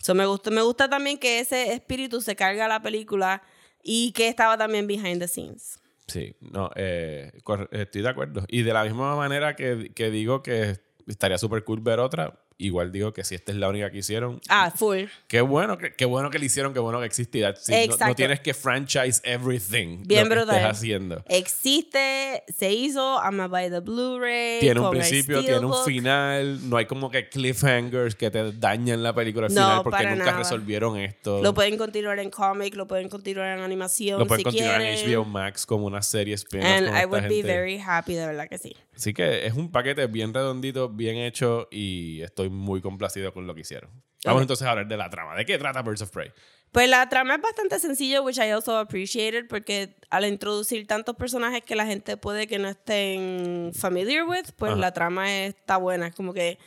[0.00, 3.42] So, me, gusta, me gusta también que ese espíritu se carga a la película
[3.82, 5.78] y que estaba también behind the scenes.
[6.06, 7.32] Sí, no, eh,
[7.70, 8.44] estoy de acuerdo.
[8.48, 12.92] Y de la misma manera que, que digo que estaría súper cool ver otra, igual
[12.92, 15.04] digo que si esta es la única que hicieron, Ah, full.
[15.28, 17.54] qué bueno que, qué bueno que le hicieron, qué bueno que existía.
[17.56, 18.14] Sí, no- no, Exacto.
[18.14, 20.56] tienes que franchise everything Bien lo que brutal.
[20.56, 21.24] estés haciendo.
[21.28, 24.60] Existe, se hizo, I'm gonna buy the Blu-ray.
[24.60, 29.14] Tiene un principio, tiene un final, no hay como que cliffhangers que te dañan la
[29.14, 30.38] película al No, final porque nunca nada.
[30.38, 31.42] resolvieron esto.
[31.42, 34.18] Lo pueden continuar en cómic, lo pueden continuar en animación.
[34.18, 34.98] Lo pueden si continuar quieren.
[34.98, 37.42] en HBO Max como una serie spin-off And I would be gente.
[37.42, 38.76] very happy, de verdad que sí.
[38.94, 43.54] Así que es un paquete bien redondito, bien hecho y estoy muy complacido con lo
[43.54, 43.90] que hicieron.
[44.24, 44.42] Vamos Ok.
[44.42, 45.34] entonces a hablar de la trama.
[45.34, 46.30] ¿De qué trata Birds of Prey?
[46.70, 51.62] Pues la trama es bastante sencilla, which I also appreciated, porque al introducir tantos personajes
[51.62, 54.80] que la gente puede que no estén familiar with, pues Ajá.
[54.80, 56.06] la trama está buena.
[56.06, 56.58] Es como que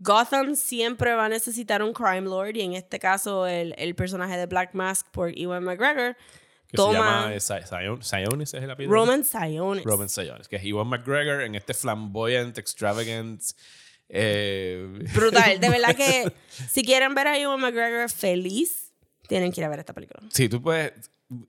[0.00, 4.36] Gotham siempre va a necesitar un crime lord, y en este caso el, el personaje
[4.36, 6.14] de Black Mask por Ewan McGregor
[6.66, 6.92] Que se toma
[7.28, 8.92] llama eh, Sionis, es el apellido.
[8.92, 9.84] Roman Sionis.
[9.84, 13.40] Roman Sionis, que es Ewan McGregor en este flamboyant, extravagant.
[14.14, 15.60] Eh, Brutal.
[15.60, 16.32] De verdad que
[16.70, 18.92] si quieren ver a Ewan McGregor feliz,
[19.28, 20.22] tienen que ir a ver esta película.
[20.32, 20.92] Sí, tú puedes.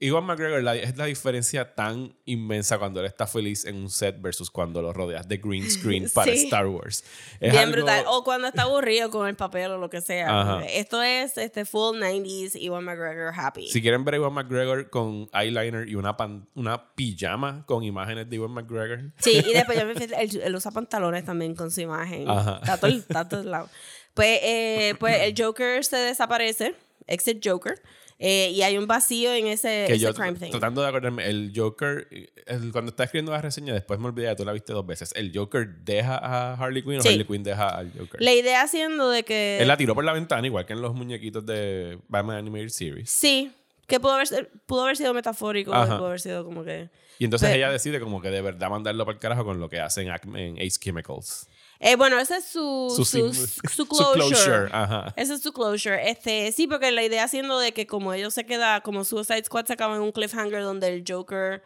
[0.00, 4.20] Ewan McGregor la- es la diferencia tan inmensa cuando él está feliz en un set
[4.20, 6.44] versus cuando lo rodeas de green screen para Sí.
[6.44, 7.04] Star Wars.
[7.40, 8.04] Es Bien algo- brutal.
[8.08, 10.40] O cuando está aburrido con el papel o lo que sea.
[10.40, 10.64] Ajá.
[10.66, 13.68] Esto es este full 90s Ewan McGregor happy.
[13.68, 18.28] Si quieren ver a Ewan McGregor con eyeliner y una, pan- una pijama con imágenes
[18.30, 19.12] de Ewan McGregor.
[19.18, 22.28] Sí, y después yo me fijé, él, él usa pantalones también con su imagen.
[22.28, 22.58] Ajá.
[22.62, 23.70] Está todo, está a todos lados.
[24.14, 26.74] Pues, eh, pues el Joker se desaparece,
[27.06, 27.80] exit Joker,
[28.18, 30.50] eh, y hay un vacío en ese, que ese yo crime thing.
[30.50, 32.08] tratando de acordarme, el Joker,
[32.46, 35.12] el- cuando estaba escribiendo la reseña, después me olvidé, tú la viste dos veces.
[35.16, 37.08] ¿El Joker deja a Harley Quinn Sí.
[37.08, 38.20] o Harley Quinn deja al Joker?
[38.22, 39.58] La idea siendo de que...
[39.60, 43.10] Él la tiró por la ventana, igual que en los muñequitos de Batman Animated Series.
[43.10, 43.52] Sí,
[43.86, 46.88] Que pudo haber, pudo haber sido metafórico, pudo haber sido como que...
[47.18, 49.68] Y entonces Pe- ella decide como que de verdad mandarlo para el carajo con lo
[49.70, 51.48] que hacen en Ace Chemicals.
[51.80, 54.14] Eh, bueno, ese es su, Su su, closure.
[54.14, 55.12] closure, ajá.
[55.16, 56.10] Ese es su closure.
[56.10, 59.66] Este, sí, porque la idea siendo de que como ellos se queda, como Suicide Squad
[59.66, 61.62] se acaba en un cliffhanger donde el Joker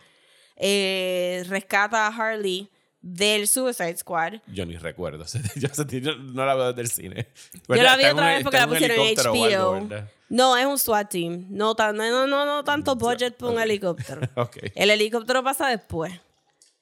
[0.57, 2.70] eh, rescata a Harley
[3.01, 4.35] del Suicide Squad.
[4.46, 5.25] Yo ni recuerdo.
[5.57, 5.68] Yo,
[6.16, 7.29] no la veo desde el cine.
[7.68, 10.07] Yo la vi otra vez porque la pusieron en HBO.
[10.29, 11.46] no, es un SWAT team.
[11.49, 14.29] No, tan, no, no, no tanto budget para un helicóptero.
[14.37, 14.59] Ok.
[14.75, 16.12] El helicóptero pasa después.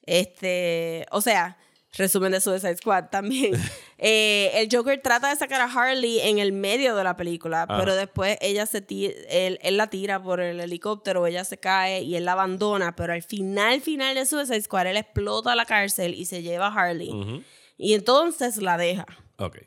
[0.05, 1.57] Este, o sea,
[1.93, 3.53] resumen de Suicide Squad también.
[4.01, 7.77] Eh, el Joker trata de sacar a Harley en el medio de la película, Ah.
[7.77, 12.23] pero después ella se él la tira por el helicóptero, ella se cae y él
[12.23, 16.41] la abandona, pero al final, final de Suicide Squad, él explota la cárcel y se
[16.41, 17.43] lleva a Harley.
[17.77, 19.05] Y entonces la deja.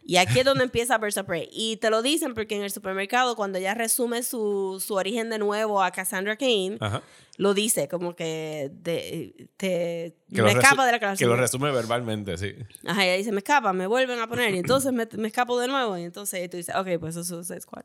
[0.05, 1.49] Y aquí es donde empieza Birds Prey.
[1.53, 5.39] Y te lo dicen porque en el supermercado, cuando ella resume su, su origen de
[5.39, 7.03] nuevo a Cassandra Kane, Ajá.
[7.39, 11.29] lo dice como que de- te, Que me escapa de la Que cárcel.
[11.29, 12.55] lo resume verbalmente, sí.
[12.87, 14.55] Ajá, ella dice, me escapa, me vuelven a poner.
[14.55, 15.97] Y entonces me, me escapo de nuevo.
[15.99, 17.85] Y entonces tú dices, ok, pues eso es Squad.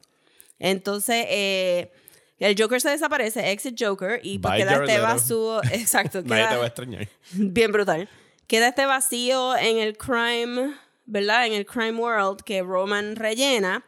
[0.59, 1.91] Entonces, eh,
[2.39, 5.63] el Joker se desaparece, exit Joker, y pues queda este vacío.
[5.71, 7.07] Exacto, Nadie te va a queda extrañar.
[7.33, 8.09] bien brutal.
[8.47, 10.73] Queda este vacío en el crime,
[11.07, 11.47] ¿verdad?
[11.47, 13.83] En el crime world que Roman rellena.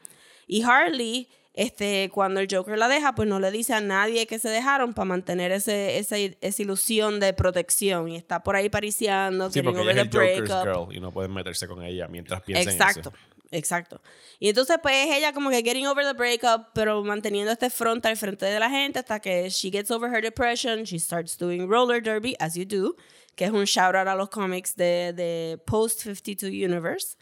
[0.48, 4.40] Y Harley, este, cuando el Joker la deja, pues no le dice a nadie que
[4.40, 8.08] se dejaron para mantener ese, esa, esa ilusión de protección.
[8.10, 11.34] Y está por ahí pariciando, Sí, porque ella es el Joker's girl y no pueden
[11.34, 13.14] meterse con ella mientras piensen Exacto, eso.
[13.52, 14.02] exacto.
[14.40, 18.16] Y entonces pues ella como que getting over the breakup, pero manteniendo este front al
[18.16, 22.02] frente de la gente hasta que she gets over her depression, she starts doing roller
[22.02, 22.96] derby, as you do,
[23.40, 27.16] que es un shout out a los cómics de, de Post 52 Universe.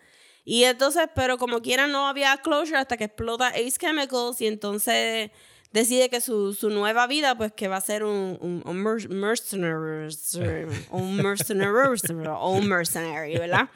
[0.43, 5.29] Y entonces, pero como quiera no había closure hasta que explota Ace Chemicals y entonces
[5.71, 9.09] decide que su, su nueva vida, pues que va a ser un, un, un mer-
[9.09, 10.07] mercenary,
[10.89, 11.99] un mercenary,
[12.41, 13.69] un mercenary, ¿verdad?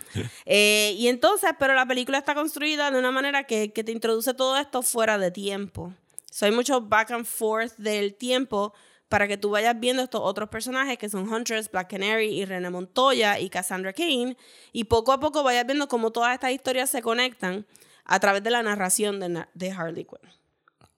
[0.45, 4.33] Eh, y entonces, pero la película está construida de una manera que, que te introduce
[4.33, 5.93] todo esto fuera de tiempo.
[6.31, 8.73] So, hay mucho back and forth del tiempo
[9.11, 12.69] para que tú vayas viendo estos otros personajes que son Huntress, Black Canary y René
[12.69, 14.37] Montoya y Cassandra Kane
[14.71, 17.65] y poco a poco vayas viendo cómo todas estas historias se conectan
[18.05, 20.31] a través de la narración de, de Harley Quinn.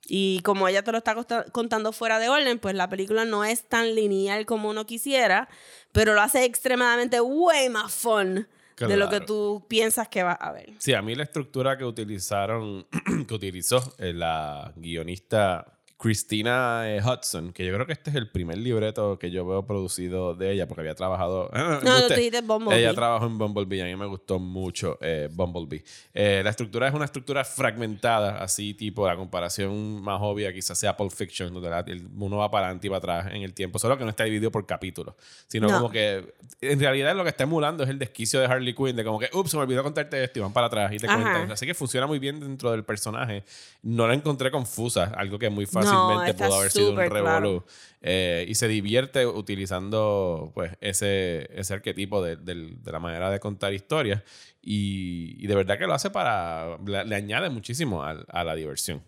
[0.06, 1.16] Y como ella te lo está
[1.52, 5.50] contando fuera de orden, pues la película no es tan lineal como uno quisiera,
[5.92, 8.48] pero lo hace extremadamente way más fun
[8.78, 10.74] de lo que tú piensas que vas a ver.
[10.78, 12.86] Sí, a mí la estructura que utilizaron,
[13.28, 18.30] que utilizó eh, la guionista Christina eh, Hudson, que yo creo que este es el
[18.30, 21.50] primer libreto que yo veo producido de ella, porque había trabajado.
[21.54, 22.80] No, no, tú dijiste Bumblebee.
[22.82, 25.82] Ella trabajó en Bumblebee, a mí me gustó mucho eh, Bumblebee.
[26.14, 30.96] Eh, la estructura es una estructura fragmentada, así tipo la comparación más obvia quizás sea
[30.98, 33.80] Pulp Fiction, donde la- el- uno va para adelante y para atrás en el tiempo,
[33.80, 35.16] solo que no está dividido por capítulos,
[35.48, 35.76] sino No.
[35.78, 39.04] como que en realidad lo que está emulando es el desquicio de Harley Quinn, de
[39.06, 41.50] como que, ups, se me olvidó contarte esto y van para atrás y te cuentan.
[41.52, 43.44] Así que funciona muy bien dentro del personaje.
[43.84, 47.66] No la encontré confusa, algo que muy fácilmente pudo haber sido un claro.
[48.06, 54.22] Eh, y se divierte utilizando pues ese, ese arquetipo de, la manera de contar historias.
[54.62, 56.78] Y, y de verdad que lo hace para.
[56.86, 59.02] Le, le añade muchísimo a, la diversión.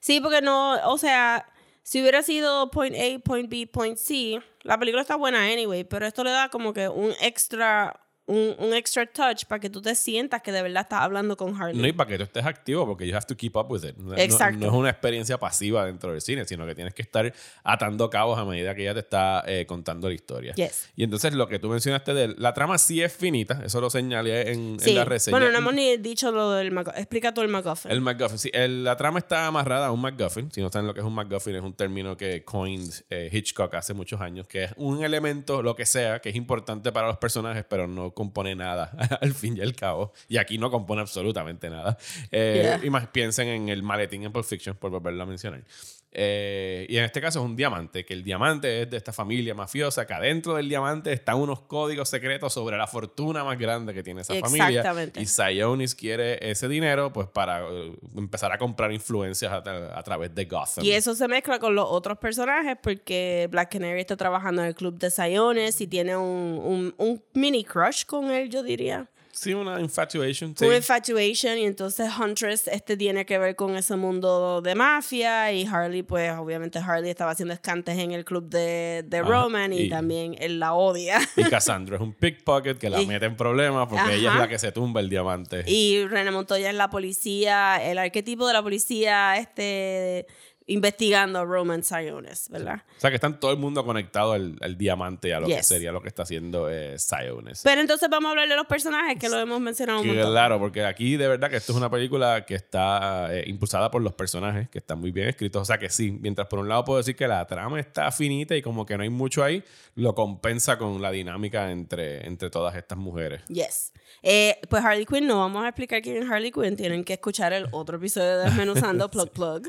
[0.00, 1.46] Sí, porque no, o sea,
[1.82, 6.06] si hubiera sido point A, point B, point C, la película está buena anyway, pero
[6.06, 9.94] esto le da como que un extra, un, un extra touch para que tú te
[9.94, 11.76] sientas que de verdad estás hablando con Harley.
[11.80, 13.96] No, y para que tú estés activo, porque you have to keep up with it.
[13.96, 14.58] No, no- Exacto.
[14.60, 17.32] no es una experiencia pasiva dentro del cine, sino que tienes que estar
[17.64, 20.54] atando cabos a medida que ella te está eh, contando la historia.
[20.54, 20.90] Yes.
[20.96, 24.52] Y entonces lo que tú mencionaste de la trama sí es finita, eso lo señalé
[24.52, 24.92] en, en Sí.
[24.94, 25.36] la reseña.
[25.36, 26.98] Bueno, no hemos ni dicho lo del MacGuffin.
[27.00, 27.90] Explica tú el MacGuffin.
[27.90, 28.50] El MacGuffin, sí.
[28.52, 30.52] el- la trama está amarrada a un MacGuffin.
[30.52, 33.74] Si no saben lo que es un MacGuffin, es un término que coined eh, Hitchcock
[33.74, 37.16] hace muchos años, que es un elemento, lo que sea, que es importante para los
[37.18, 40.12] personajes, pero no compone nada al fin y al cabo.
[40.28, 41.96] Y aquí no compone absolutamente nada.
[42.32, 42.84] Eh, Yeah.
[42.84, 45.62] Y más piensen en el maletín en Pulp Fiction, por volverlo a mencionar.
[46.10, 49.54] Eh, y en este caso es un diamante, que el diamante es de esta familia
[49.54, 54.02] mafiosa, que adentro del diamante están unos códigos secretos sobre la fortuna más grande que
[54.02, 54.68] tiene esa familia.
[54.80, 55.20] Exactamente.
[55.20, 60.02] Y Sionis quiere ese dinero pues para eh, empezar a comprar influencias a, tra- a
[60.02, 60.82] través de Gotham.
[60.84, 64.74] Y eso se mezcla con los otros personajes porque Black Canary está trabajando en el
[64.74, 69.06] club de Siones y tiene un, un, un mini crush con él, yo diría.
[69.32, 70.54] Sí, una infatuation.
[70.56, 70.64] sí.
[70.64, 75.64] Un infatuation y entonces Huntress este tiene que ver con ese mundo de mafia y
[75.64, 79.82] Harley pues obviamente Harley estaba haciendo escantes en el club de, de Ajá, Roman y,
[79.82, 81.20] y- también él la odia.
[81.36, 84.48] Y Cassandra es un pickpocket que la Y- mete en problemas porque ella es la
[84.48, 85.62] que se tumba el diamante.
[85.66, 90.26] Y René Montoya es la policía, el arquetipo de la policía este
[90.68, 92.82] investigando a Roman Sionis, ¿verdad?
[92.96, 95.62] O sea, que están todo el mundo conectado al, al diamante y a lo que
[95.62, 97.62] sería lo que está haciendo eh, Sionis.
[97.64, 100.30] Pero entonces vamos a hablar de los personajes que lo hemos mencionado un Que montón.
[100.30, 104.02] Claro, porque aquí de verdad que esto es una película que está eh, impulsada por
[104.02, 105.62] los personajes, que están muy bien escritos.
[105.62, 108.54] O sea que sí, mientras por un lado puedo decir que la trama está finita
[108.54, 112.76] y como que no hay mucho ahí, lo compensa con la dinámica entre, entre todas
[112.76, 113.42] estas mujeres.
[113.48, 113.92] Yes.
[114.22, 116.76] Eh, pues Harley Quinn, no vamos a explicar quién es Harley Quinn.
[116.76, 119.62] Tienen que escuchar el otro episodio de Desmenuzando Plug Plug.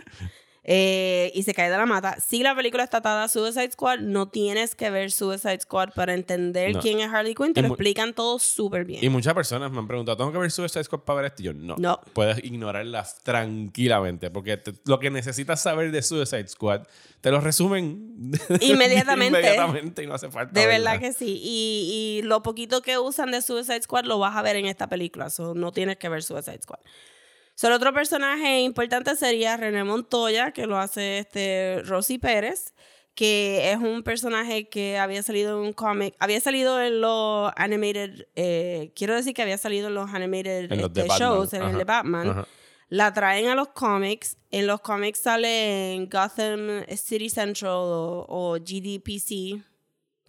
[0.71, 2.17] Eh, y se cae de la mata.
[2.21, 6.13] Si la película está atada a Suicide Squad, no tienes que ver Suicide Squad para
[6.13, 6.79] entender No.
[6.79, 7.55] quién es Harley Quinn.
[7.55, 9.03] Te Y lo explican todo súper bien.
[9.03, 11.41] Y muchas personas me han preguntado, ¿tengo que ver Suicide Squad para ver esto?
[11.41, 11.75] Y yo, no.
[11.79, 11.99] No.
[12.13, 16.84] Puedes ignorarla tranquilamente, porque te- lo que necesitas saber de Suicide Squad
[17.21, 19.39] te lo resumen Inmediatamente.
[19.39, 21.41] inmediatamente y no hace falta De verdad que sí.
[21.43, 24.88] Y, y lo poquito que usan de Suicide Squad lo vas a ver en esta
[24.88, 25.32] película.
[25.32, 26.79] So, no tienes que ver Suicide Squad.
[27.59, 32.73] So, el otro personaje importante sería René Montoya, que lo hace este Rosy Pérez,
[33.15, 38.27] que es un personaje que había salido en un cómic, había salido en los animated,
[38.37, 41.63] eh, quiero decir que había salido en los animated En los de este, shows, en
[41.63, 42.29] el Ajá, de Batman.
[42.29, 42.47] ajá.
[42.87, 44.37] La traen a los cómics.
[44.51, 49.61] En los cómics sale en Gotham City Central o, o GDPC,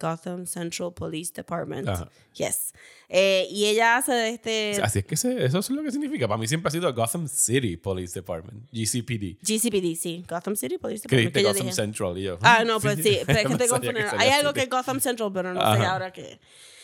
[0.01, 1.87] Gotham Central Police Department.
[1.87, 2.09] Ajá.
[2.33, 2.73] Yes.
[3.07, 6.27] Eh, y ella hace de este Así es que se- eso es lo que significa.
[6.27, 9.37] Para mí siempre ha sido Gotham City Police Department, GCPD.
[9.41, 10.23] GCPD, sí.
[10.27, 11.33] Gotham City Police Department.
[11.35, 11.75] que Gotham dije.
[11.75, 12.39] Central y yo.
[12.41, 13.19] Ah, no, pues sí.
[13.25, 13.99] Pero es que confundiendo.
[14.09, 15.91] sería Hay algo que es Gotham Central, pero no sé Ajá.
[15.93, 16.39] ahora qué.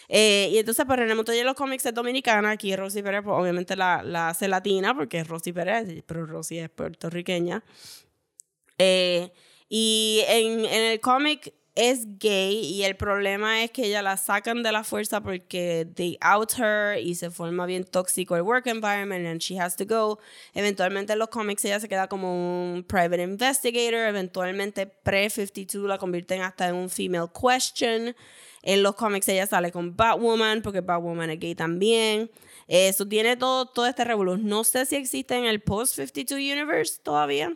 [0.10, 2.51] Eh, y entonces, pues René Montoya en los cómics es dominicana.
[2.51, 6.60] Aquí Rosy Pérez, pues obviamente la, la hace latina porque es Rosy Pérez, pero Rosy
[6.60, 7.62] es puertorriqueña.
[8.77, 9.32] Eh,
[9.69, 14.63] y en, en el cómic es gay y el problema es que ella la sacan
[14.63, 19.28] de la fuerza porque they out her y se forma bien tóxico el work environment
[19.28, 20.18] and she has to go.
[20.56, 26.42] Eventualmente en los cómics ella se queda como un private investigator, eventualmente pre-52 la convierten
[26.42, 28.16] hasta en un female question.
[28.63, 32.32] En los cómics ella sale con Batwoman porque Batwoman es gay también.
[32.68, 34.36] Eso tiene todo, todo este revolú.
[34.38, 37.56] No sé si existe en el post-52 universe todavía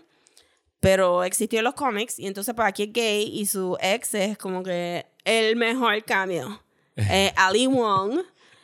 [0.82, 4.38] pero existió en los cómics y entonces pues aquí es gay y su ex es
[4.38, 6.62] como que el mejor cambio.
[6.98, 8.20] Eh, Ali Wong,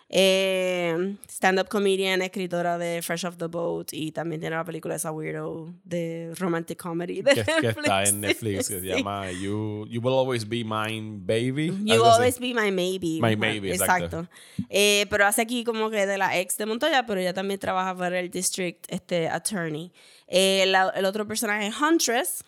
[0.09, 5.11] eh, stand-up comedian, escritora de Fresh Off the Boat y también tiene la película esa
[5.11, 9.99] weirdo de romantic comedy de que, que está en Netflix, que se llama you, you
[10.01, 11.67] Will Always Be Mine, Baby.
[11.83, 12.13] You así.
[12.15, 13.19] always be my maybe.
[13.21, 14.27] My maybe, exacto.
[14.69, 17.95] Eh, pero hace aquí como que de la ex de Montoya, pero ella también trabaja
[17.95, 19.91] para el district este, attorney.
[20.27, 22.43] Eh, la- el otro personaje es Huntress,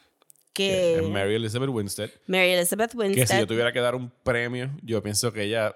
[0.53, 2.09] que Es Mary Elizabeth Winstead.
[2.27, 3.27] Mary Elizabeth Que Winstead.
[3.27, 5.75] si yo tuviera que dar un premio, yo pienso que ella.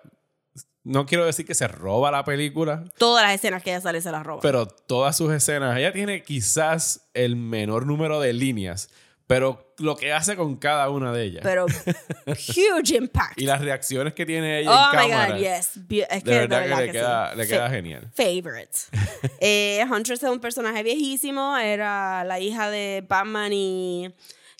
[0.84, 4.12] No quiero decir que se roba la película, Todas las escenas que ella sale se
[4.12, 4.41] las roba.
[4.41, 8.89] pero todas sus escenas, ella tiene quizás el menor número de líneas,
[9.26, 11.65] pero lo que hace con cada una de ellas pero
[12.28, 13.39] huge impact.
[13.39, 15.69] y las reacciones que tiene ella oh en my cámara, god, yes.
[15.88, 17.38] Be- Es que de verdad que verdad le que queda, sí.
[17.38, 18.12] le Fa- queda genial.
[18.13, 18.78] Favorite.
[19.39, 21.58] eh, Huntress es un personaje viejísimo.
[21.58, 24.13] Era la hija de Batman y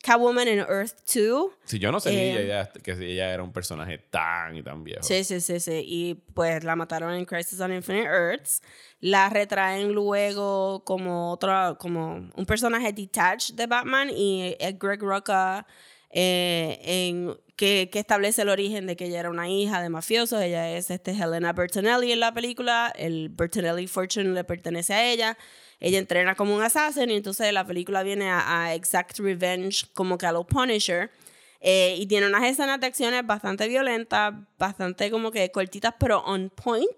[0.04, 1.52] Catwoman en Earth 2.
[1.64, 4.84] Si yo no sé ni Eh, idea que ella era un personaje tan y tan
[4.84, 5.02] viejo.
[5.02, 5.82] Sí, sí, sí, sí.
[5.86, 8.62] Y pues la mataron en Crisis on Infinite Earths.
[9.00, 15.66] La retraen luego como otra, como un personaje detached de Batman y es Greg Rucka
[16.10, 20.42] eh, en, que, que establece el origen de que ella era una hija de mafiosos.
[20.42, 22.92] Ella es este Helena Bertinelli en la película.
[22.96, 25.38] El Bertinelli Fortune le pertenece a ella.
[25.80, 30.18] Ella entrena como un assassin y entonces la película viene a, a exact revenge como
[30.18, 31.12] que a lo Punisher.
[31.66, 36.50] Eh, y tiene unas escenas de acciones bastante violentas, bastante como que cortitas, pero on
[36.50, 36.90] point.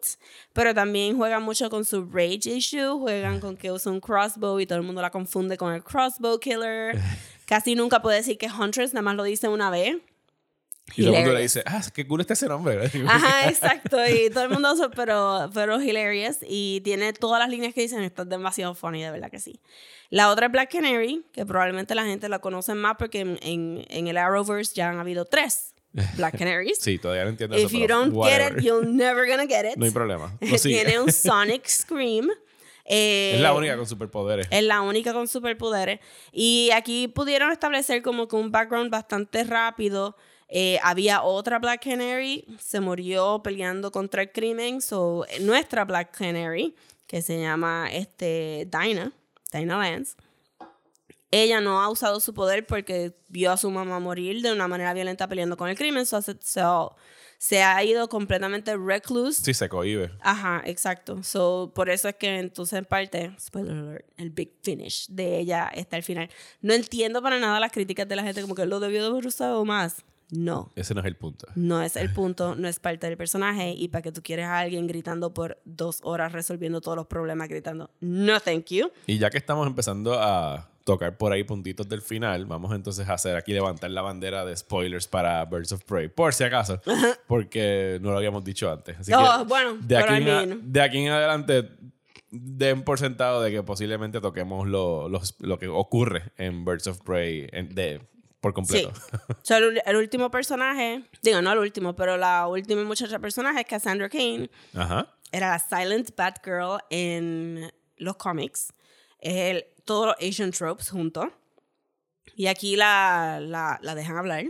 [0.53, 4.65] Pero también juegan mucho con su rage issue, juegan con que usa un crossbow y
[4.65, 6.97] todo el mundo la confunde con el crossbow killer.
[7.45, 9.97] Casi nunca puede decir que Huntress, nada más lo dice una vez.
[10.95, 12.91] Y todo el mundo le dice, ah, qué cool está ese nombre.
[13.07, 13.97] Ajá, exacto.
[14.07, 16.37] Y todo el mundo, pero, pero hilarious.
[16.47, 19.59] Y tiene todas las líneas que dicen, esto es demasiado funny, de verdad que sí.
[20.11, 23.85] La otra es Black Canary, que probablemente la gente la conoce más porque en, en,
[23.89, 25.73] en el Arrowverse ya han habido tres
[26.17, 26.77] Black Canaries.
[26.79, 27.65] Sí, todavía no entiendo eso.
[27.65, 28.51] If you don't whatever.
[28.53, 29.77] get it, you're never gonna get it.
[29.77, 30.37] No hay problema.
[30.61, 32.29] Tiene un Sonic Scream.
[32.87, 34.47] Eh, Es la única con superpoderes.
[34.51, 35.99] es la única con superpoderes.
[36.31, 40.15] Y aquí pudieron establecer como que un background bastante rápido.
[40.57, 44.81] Eh, había otra Black Canary, se murió peleando contra el crimen.
[44.81, 46.73] So, eh, nuestra Black Canary,
[47.07, 49.11] que se llama este, Dinah,
[49.51, 50.15] Dinah Lance,
[51.29, 54.93] ella no ha usado su poder porque vio a su mamá morir de una manera
[54.93, 56.05] violenta peleando con el crimen.
[56.05, 56.95] So, se, so-
[57.37, 59.43] se ha ido completamente recluse.
[59.43, 60.09] Sí, se cohibe.
[60.21, 61.21] Ajá, exacto.
[61.21, 65.69] So, por eso es que entonces en parte, spoiler alert, el big finish de ella
[65.75, 66.29] está al final.
[66.61, 69.27] No entiendo para nada las críticas de la gente como que lo debió de haber
[69.27, 69.97] usado más.
[70.31, 70.71] No.
[70.75, 71.47] Ese no es el punto.
[71.55, 74.59] No es el punto, no es parte del personaje y para que tú quieres a
[74.59, 78.89] alguien gritando por dos horas resolviendo todos los problemas gritando, no thank you.
[79.07, 83.13] Y ya que estamos empezando a tocar por ahí puntitos del final, vamos entonces a
[83.13, 86.79] hacer aquí levantar la bandera de spoilers para Birds of Prey, por si acaso,
[87.27, 88.99] porque no lo habíamos dicho antes.
[88.99, 91.69] Así Oh, que bueno, de aquí, en a- de aquí en adelante
[92.31, 97.47] den por sentado de que posiblemente toquemos lo, lo que ocurre en Birds of Prey
[97.51, 98.01] en- de,
[98.53, 98.83] por Sí.
[98.83, 98.93] completo.
[99.43, 104.07] So, el, el último personaje, digo, no el último, pero la última muchacha personaje, Cassandra
[104.09, 105.07] Kane, Ajá.
[105.31, 108.71] era la Silent Batgirl en los cómics.
[109.19, 111.27] Es el, todos los Asian tropes juntos.
[112.35, 114.45] Y aquí la, la, la dejan hablar.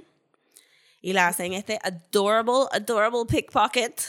[1.02, 4.02] Y la hacen este adorable, adorable pickpocket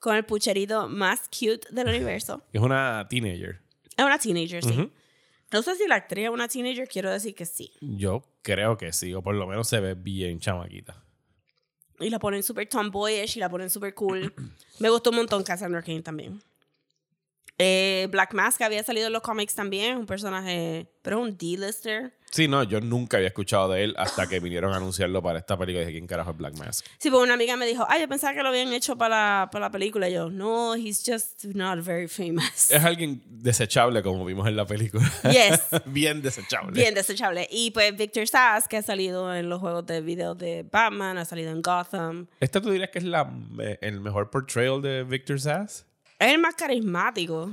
[0.00, 2.42] con el pucherito más cute del universo.
[2.52, 3.60] Es una teenager.
[3.96, 4.90] Es una teenager, sí.
[5.50, 7.72] No sé si la actriz es una teenager, quiero decir que sí.
[7.80, 11.02] Yo creo que sí, o por lo menos se ve bien chamaquita.
[12.00, 14.32] Y la ponen súper tomboyish y la ponen súper cool.
[14.78, 16.40] Me gustó un montón Cassandra Kane también.
[17.58, 22.14] Eh, Black Mask había salido en los cómics también, un personaje, pero es un D-lister.
[22.30, 25.56] Sí, no, yo nunca había escuchado de él hasta que vinieron a anunciarlo para esta
[25.56, 25.82] película.
[25.82, 26.86] Y dije, ¿quién carajo es Black Mask?
[26.98, 29.50] Sí, porque una amiga me dijo, ay, yo pensaba que lo habían hecho para la,
[29.50, 30.08] para la película.
[30.08, 32.70] Y yo, no, he's just not very famous.
[32.70, 35.10] Es alguien desechable, como vimos en la película.
[35.24, 35.60] Yes.
[35.86, 36.72] bien desechable.
[36.72, 37.48] Bien desechable.
[37.50, 41.24] Y pues Victor Sass, que ha salido en los juegos de video de Batman, ha
[41.24, 42.28] salido en Gotham.
[42.40, 45.87] ¿Esta tú dirías que es la, eh, el mejor portrayal de Victor Sass?
[46.18, 47.50] Es el más carismático.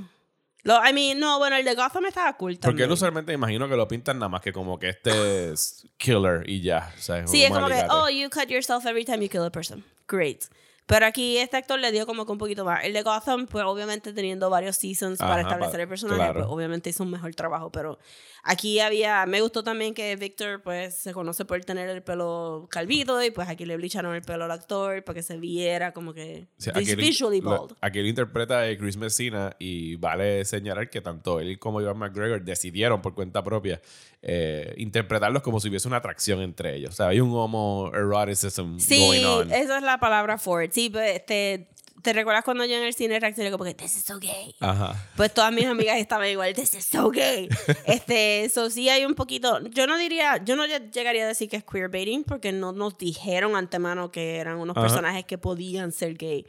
[0.64, 2.86] Lo, I mean, no, bueno, el de Gotham estaba cool Porque también.
[2.88, 6.42] él usualmente me imagino que lo pintan nada más que como que este es killer
[6.48, 6.92] y ya.
[6.98, 9.50] O sea, Sí, es como que, oh, you cut yourself every time you kill a
[9.50, 9.84] person.
[10.08, 10.44] Great.
[10.86, 12.84] Pero aquí este actor le dio como que un poquito más.
[12.84, 16.34] El de Gotham, pues obviamente teniendo varios seasons para Ajá, establecer pa- el personaje, claro.
[16.40, 17.72] pues obviamente hizo un mejor trabajo.
[17.72, 17.98] Pero
[18.44, 23.20] aquí había, me gustó también que Victor pues se conoce por tener el pelo calvito
[23.20, 26.46] y pues aquí le blicharon el pelo al actor para que se viera como que
[26.56, 27.72] Sí, vis- él- visually lo- bald.
[27.80, 32.44] aquí él interpreta a Chris Messina y vale señalar que tanto él como Ivan McGregor
[32.44, 33.80] decidieron por cuenta propia
[34.22, 36.90] eh, interpretarlos como si hubiese una atracción entre ellos.
[36.92, 39.52] O sea, hay un homoeroticism Sí, going on.
[39.52, 40.72] esa es la palabra for it.
[40.76, 41.70] Sí, pues, este,
[42.02, 44.54] ¿te recuerdas cuando yo en el cine reaccioné como que, this is so gay?
[44.60, 44.94] Ajá.
[45.16, 47.48] Pues todas mis amigas estaban igual, this is so gay.
[47.86, 51.48] Este, eso sí hay un poquito, yo no diría, yo no lle- llegaría a decir
[51.48, 54.86] que es queerbaiting porque no nos dijeron antemano que eran unos Ajá.
[54.86, 56.44] personajes que podían ser gay.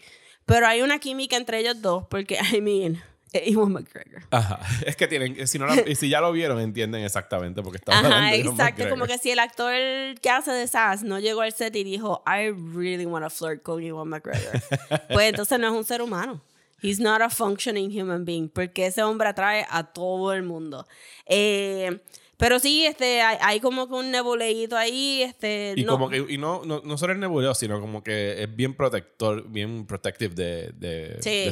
[0.46, 3.02] Pero hay una química entre ellos dos porque, I mean,
[3.34, 4.24] es Ewan McGregor.
[4.32, 4.60] Ajá.
[4.86, 8.18] Es que tienen, si, no la- si ya lo vieron, entienden exactamente porque estamos hablando
[8.26, 8.84] Ajá, de Ewan exacto.
[8.84, 8.90] McGregor.
[8.90, 9.74] Como que si el actor
[10.22, 13.64] que hace de Sass no llegó al set y dijo, I really want to flirt
[13.64, 14.62] con Ewan McGregor.
[15.14, 16.42] pues entonces no es un ser humano.
[16.82, 18.50] He's not a functioning human being.
[18.50, 20.88] Porque ese hombre atrae a todo el mundo.
[21.26, 22.00] Eh,
[22.38, 25.24] pero sí, este, hay, hay como que un nebuleíto ahí.
[25.24, 25.94] Este, Y no.
[25.94, 29.48] como que, y no, no, no solo es nebuloso, sino como que es bien protector,
[29.50, 31.30] bien protective de, de, Sí.
[31.30, 31.52] de.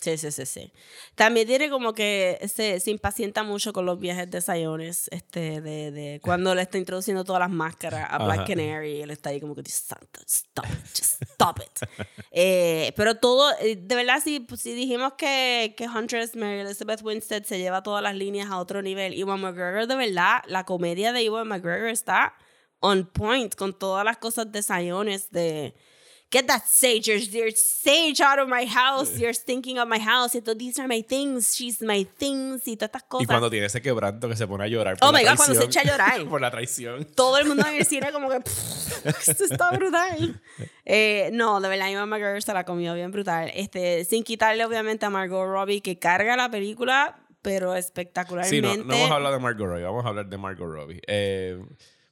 [0.00, 0.72] Sí, sí, sí, sí.
[1.14, 5.90] También tiene como que se, se impacienta mucho con los viajes de Siones, este, de,
[5.90, 8.46] de cuando le está introduciendo todas las máscaras a Black Ajá.
[8.48, 11.88] Canary, él está ahí como que, "Dios santo, stop it, just stop it.
[12.36, 17.44] Eh, pero todo, eh, de verdad, si, si dijimos que, que Huntress Mary Elizabeth Winstead
[17.44, 21.20] se lleva todas las líneas a otro nivel, Ewan McGregor, de verdad, la comedia de
[21.24, 22.34] Ewan McGregor está
[22.80, 25.74] on point con todas las cosas de Siones, de
[26.30, 30.32] get that sage, your, your sage out of my house, you're stinking of my house,
[30.58, 33.22] these are my things, she's my things, y todas estas cosas.
[33.22, 34.96] Y cuando tiene ese quebranto que se pone a llorar.
[34.98, 35.84] Por Oh la my God, cuando se traición- echa a
[36.16, 36.24] llorar.
[36.28, 37.04] por la traición.
[37.14, 40.42] Todo el mundo en el cine como que "Pff, esto está brutal.
[40.84, 43.50] Eh, no, de verdad, Ivan McGregor se la comió bien brutal.
[43.54, 48.60] Este, sin quitarle obviamente a Margot Robbie que carga la película, pero Sí, espectacularmente.
[48.78, 51.00] no, no vamos a hablar de Margot Robbie, vamos a hablar de Margot Robbie.
[51.06, 51.62] Eh,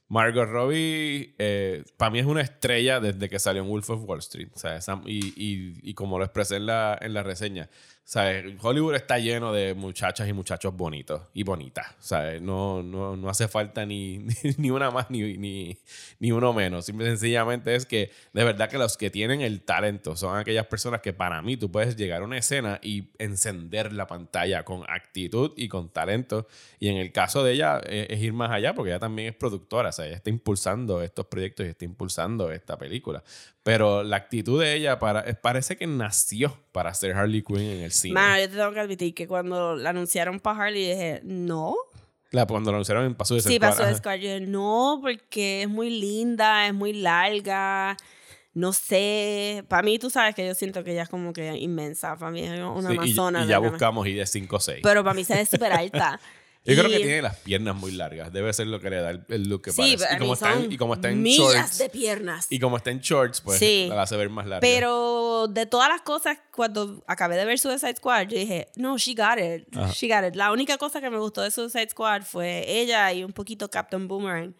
[0.07, 4.19] Margot Robbie, eh, para mí es una estrella desde que salió en Wolf of Wall
[4.19, 4.49] Street.
[4.53, 7.69] O sea, esa- y, y- y como lo expresé en la, en la reseña,
[8.61, 11.87] Hollywood está lleno de muchachas y muchachos bonitos y bonitas.
[12.41, 14.25] No, hace falta ni,
[14.69, 15.77] una más ni,
[16.19, 16.85] uno menos.
[16.85, 21.01] Simple sencillamente es que de verdad que los que tienen el talento son aquellas personas
[21.01, 25.53] que para mí tú puedes llegar a una escena y encender la pantalla con actitud
[25.55, 26.47] y con talento.
[26.79, 29.35] Y en el caso de ella eh, es ir más allá porque ella también es
[29.35, 29.89] productora.
[29.97, 33.23] Ella está impulsando estos proyectos y está impulsando esta película.
[33.63, 37.91] Pero la actitud de ella para, parece que nació para ser Harley Quinn en el
[37.91, 38.13] cine.
[38.13, 41.75] Mano, yo te tengo que admitir que cuando la anunciaron para Harley dije, no.
[42.31, 43.97] La, cuando lo anunciaron en Paso de Sí, Squad, pasó de ajá.
[43.99, 44.15] Squad.
[44.15, 47.95] Yo, no, porque es muy linda, es muy larga.
[48.53, 49.63] No sé.
[49.69, 52.17] Para mí, tú sabes que yo siento que ella es como que inmensa.
[52.17, 53.39] Para mí es una Sí, amazona.
[53.39, 54.79] y, de ya buscamos y de 5 o 6.
[54.83, 56.19] Pero para mí se ve súper alta.
[56.65, 58.31] Yo creo Y- que tiene las piernas muy largas.
[58.31, 59.97] Debe ser lo que le da el, el look que Sí, parece.
[60.05, 61.77] pero Y como, está en, y como está en millas shorts.
[61.77, 62.47] de piernas.
[62.49, 63.87] Y como está en shorts, pues Sí.
[63.89, 64.61] la hace ver más larga.
[64.61, 69.13] Pero de todas las cosas, cuando acabé de ver Suicide Squad, yo dije, no, she
[69.13, 69.67] got it.
[69.75, 69.91] Ajá.
[69.91, 70.35] She got it.
[70.35, 74.07] La única cosa que me gustó de Suicide Squad fue ella y un poquito Captain
[74.07, 74.55] Boomerang.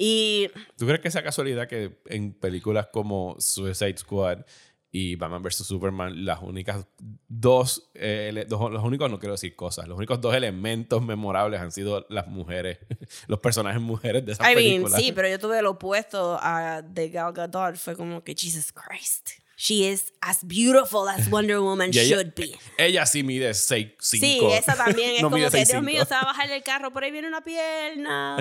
[0.00, 4.44] Y ¿Tú crees que esa casualidad que en películas como Suicide Squad
[4.90, 5.66] y Batman vs.
[5.66, 6.86] Superman, las únicas
[7.28, 11.72] dos, eh, dos- los únicos, no quiero decir cosas, los únicos dos elementos memorables han
[11.72, 12.78] sido las mujeres,
[13.28, 15.00] los personajes mujeres de esas I mean, películas?
[15.02, 17.76] sí, pero yo tuve lo opuesto a de Gal Gadot.
[17.76, 19.30] Fue como que, Jesus Christ.
[19.60, 22.56] She is as beautiful as Wonder Woman ella, should be.
[22.78, 23.94] ella sí mide 6'5".
[23.98, 25.66] Sí, esa también es No como que, 6'5".
[25.66, 28.36] Dios mío, se va a bajar del carro, por ahí viene una pierna.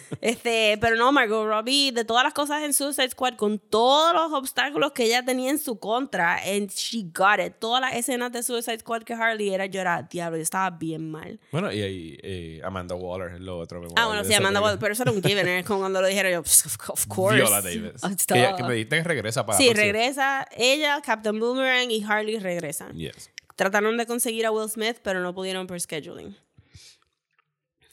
[0.20, 4.32] este, pero no, Margot Robbie, de todas las cosas en Suicide Squad, con todos los
[4.32, 7.54] obstáculos que ella tenía en su contra, and she got it.
[7.60, 11.38] Todas las escenas de Suicide Squad que Harley era llorar, diablo, yo estaba bien mal.
[11.52, 13.78] Bueno, y ahí eh, Amanda Waller es lo otro.
[13.78, 14.60] Ah, memorable bueno, sí, Amanda.
[14.60, 17.36] Waller, pero eso era un given, es como cuando lo dijeron yo, "Pff, of course.
[17.36, 17.92] Viola Davis.
[18.02, 19.68] Ah, Que, ella- que me dijiste que regresa para Sí.
[19.92, 22.96] Regresa ella, Captain Boomerang y Harley regresan.
[22.96, 23.30] Yes.
[23.56, 26.36] Trataron de conseguir a Will Smith, pero no pudieron por scheduling.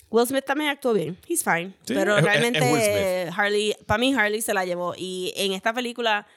[0.10, 1.18] Will Smith también actuó bien.
[1.28, 1.74] He's fine.
[1.86, 2.60] Sí, pero es- realmente
[3.28, 3.38] es.
[3.38, 4.94] Harley, para mí Harley se la llevó.
[4.98, 6.28] Y en esta película,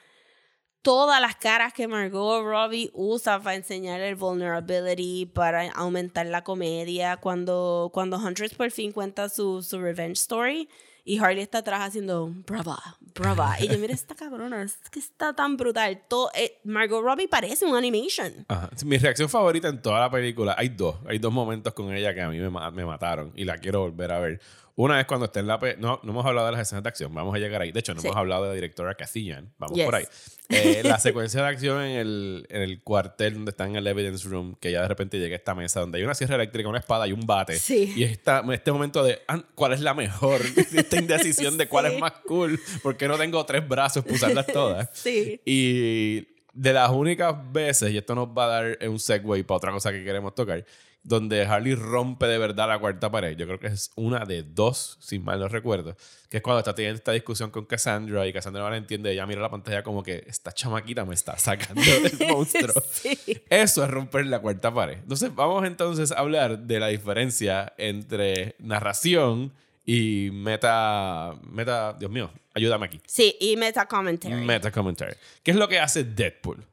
[0.82, 7.16] todas las caras que Margot Robbie usa para enseñar el vulnerability, para aumentar la comedia,
[7.16, 10.68] cuando, cuando Huntress por fin cuenta su, su revenge story
[11.04, 12.80] y Harley está atrás haciendo brava,
[13.14, 13.56] brava.
[13.60, 16.02] Y yo, mira esta cabrona, es que está tan brutal.
[16.08, 18.46] Todo, eh, Margot Robbie parece un animation.
[18.48, 18.70] Ajá.
[18.84, 22.22] Mi reacción favorita en toda la película, hay dos, hay dos momentos con ella que
[22.22, 24.40] a mí me, me mataron y la quiero volver a ver.
[24.76, 25.58] Una es cuando está en la...
[25.78, 27.70] No, no hemos hablado de las escenas de acción, vamos a llegar ahí.
[27.70, 28.08] De hecho, no Sí.
[28.08, 29.84] hemos hablado de la directora Cassillan, vamos Yes.
[29.84, 30.04] por ahí.
[30.48, 34.28] Eh, la secuencia de acción en el, en el cuartel donde está en el evidence
[34.28, 36.80] room, que ya de repente llega a esta mesa donde hay una sierra eléctrica, una
[36.80, 37.56] espada y un bate.
[37.56, 37.92] Sí.
[37.94, 40.40] Y esta, este momento de, ah, ¿cuál es la mejor?
[40.56, 41.94] Esta indecisión de cuál Sí.
[41.94, 44.90] es más cool, porque no tengo tres brazos para usarlas todas.
[44.94, 45.40] Sí.
[45.44, 49.70] Y de las únicas veces, y esto nos va a dar un segue para otra
[49.72, 50.64] cosa que queremos tocar,
[51.04, 53.36] donde Harley rompe de verdad la cuarta pared.
[53.36, 55.96] Yo creo que es una de dos, si mal no recuerdo,
[56.30, 59.12] que es cuando está teniendo esta discusión con Cassandra y Cassandra no la entiende.
[59.12, 61.82] Ella mira la pantalla como que esta chamaquita me está sacando
[62.18, 62.72] del monstruo.
[62.90, 63.18] Sí.
[63.50, 64.94] Eso es romper la cuarta pared.
[64.94, 69.52] Entonces, vamos entonces a hablar de la diferencia entre narración
[69.84, 71.34] y meta.
[71.42, 71.92] Meta.
[71.92, 73.00] Dios mío, ayúdame aquí.
[73.06, 74.34] Sí, y meta commentary.
[74.34, 75.14] Meta commentary.
[75.42, 76.64] ¿Qué es lo que hace Deadpool?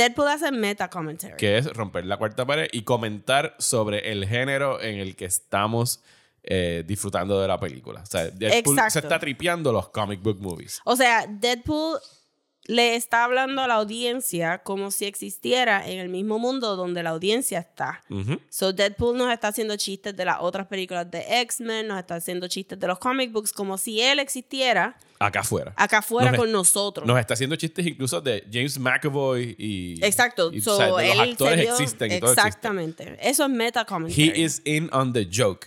[0.00, 1.36] Deadpool hace meta commentary.
[1.36, 6.00] que es romper la cuarta pared y comentar sobre el género en el que estamos
[6.42, 8.00] eh, disfrutando de la película.
[8.00, 8.90] O sea, Deadpool Exacto.
[8.90, 10.80] se está tripeando los comic book movies.
[10.84, 11.98] O sea, Deadpool
[12.70, 17.10] le está hablando a la audiencia como si existiera en el mismo mundo donde la
[17.10, 18.02] audiencia está.
[18.48, 22.46] So Deadpool nos está haciendo chistes de las otras películas de X-Men, nos está haciendo
[22.46, 25.72] chistes de los comic books como si él existiera Acá afuera.
[25.76, 27.06] acá afuera Nos con es- nosotros.
[27.06, 30.04] Nos está haciendo chistes incluso de James McAvoy y.
[30.04, 30.50] Exacto.
[30.52, 32.48] y, So, o sea, de él los actores dio- existen y todo existe.
[32.48, 33.18] Exactamente.
[33.20, 34.30] Eso es meta commentary.
[34.30, 35.66] He is in on the joke.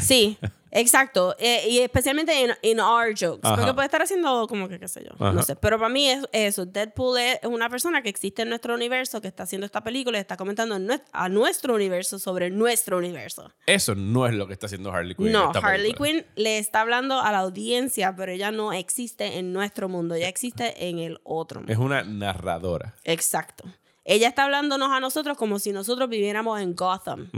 [0.00, 0.38] Sí,
[0.74, 1.34] exacto.
[1.38, 3.40] Eh, y especialmente en our jokes.
[3.42, 3.56] Ajá.
[3.56, 5.12] Porque puede estar haciendo como que, qué sé yo.
[5.14, 5.32] Ajá.
[5.32, 5.56] No sé.
[5.56, 6.66] Pero para mí es eso.
[6.66, 10.20] Deadpool es una persona que existe en nuestro universo, que está haciendo esta película y
[10.20, 10.76] está comentando
[11.12, 13.52] a nuestro universo sobre nuestro universo.
[13.66, 15.32] Eso no es lo que está haciendo Harley Quinn.
[15.32, 15.94] No, Harley.
[15.94, 20.14] Quinn le está hablando a la audiencia, pero ella no existe en nuestro mundo.
[20.14, 21.72] Ella existe en el otro mundo.
[21.72, 22.94] Es una narradora.
[23.04, 23.64] Exacto.
[24.06, 27.30] Ella está hablándonos a nosotros como si nosotros viviéramos en Gotham.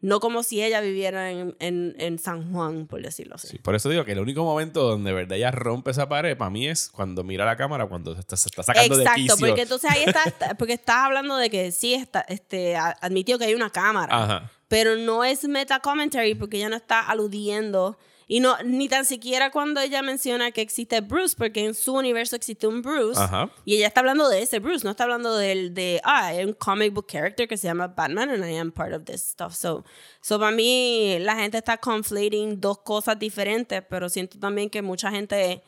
[0.00, 3.48] No como si ella viviera en, en- en San Juan, por decirlo así.
[3.48, 6.36] Sí, por eso digo que el único momento donde de verdad ella rompe esa pared
[6.36, 9.34] para mí es cuando mira la cámara, cuando se está, se está sacando de Exacto,
[9.40, 13.54] porque entonces ahí está, porque estás hablando de que sí está, este, admitió que hay
[13.54, 14.50] una cámara, Ajá.
[14.68, 17.98] pero no es meta commentary porque ella no está aludiendo
[18.32, 22.34] y no ni tan siquiera cuando ella menciona que existe Bruce, porque en su universo
[22.34, 23.50] existe un Bruce Ajá.
[23.66, 26.54] y ella está hablando de ese Bruce, no está hablando del de ah, hay un
[26.54, 29.54] comic book character que se llama Batman and I am part of this stuff.
[29.54, 29.84] So,
[30.22, 35.10] so para mí la gente está conflating dos cosas diferentes, pero siento también que mucha
[35.10, 35.62] gente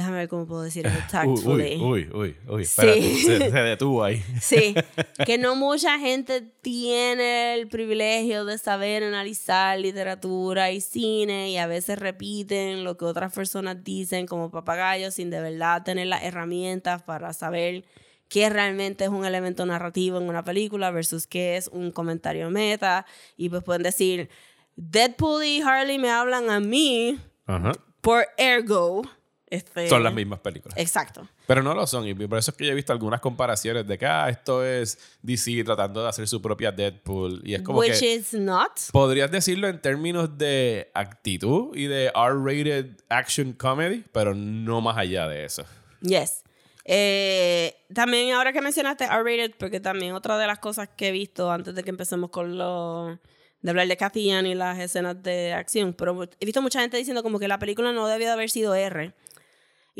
[0.00, 1.76] Déjame ver cómo puedo decir eso Uy, tactfully.
[1.76, 2.64] uy, uy, uy, uy.
[2.64, 3.22] Sí.
[3.26, 4.24] Se, se detuvo ahí.
[4.40, 4.74] Sí,
[5.26, 11.66] que no mucha gente tiene el privilegio de saber analizar literatura y cine y a
[11.66, 17.02] veces repiten lo que otras personas dicen como papagayos sin de verdad tener las herramientas
[17.02, 17.84] para saber
[18.28, 23.04] qué realmente es un elemento narrativo en una película versus qué es un comentario meta.
[23.36, 24.30] Y pues pueden decir,
[24.76, 27.72] Deadpool y Harley me hablan a mí Ajá.
[28.00, 29.02] por ergo.
[29.50, 30.78] Este, Son las mismas películas.
[30.78, 31.26] Exacto.
[31.48, 32.06] Pero no lo son.
[32.06, 34.96] Y por eso es que yo he visto algunas comparaciones de que ah, esto es
[35.22, 37.42] DC tratando de hacer su propia Deadpool.
[37.44, 38.14] Y es como Which que.
[38.14, 38.78] is not.
[38.92, 45.26] Podrías decirlo en términos de actitud y de R-rated action comedy, pero no más allá
[45.26, 45.64] de eso.
[46.00, 46.44] Yes.
[46.84, 51.50] Eh, también ahora que mencionaste R-rated, porque también otra de las cosas que he visto
[51.50, 53.18] antes de que empecemos con lo
[53.62, 57.22] de hablar de Cathy y las escenas de acción, pero he visto mucha gente diciendo
[57.22, 59.12] como que la película no debió de haber sido R.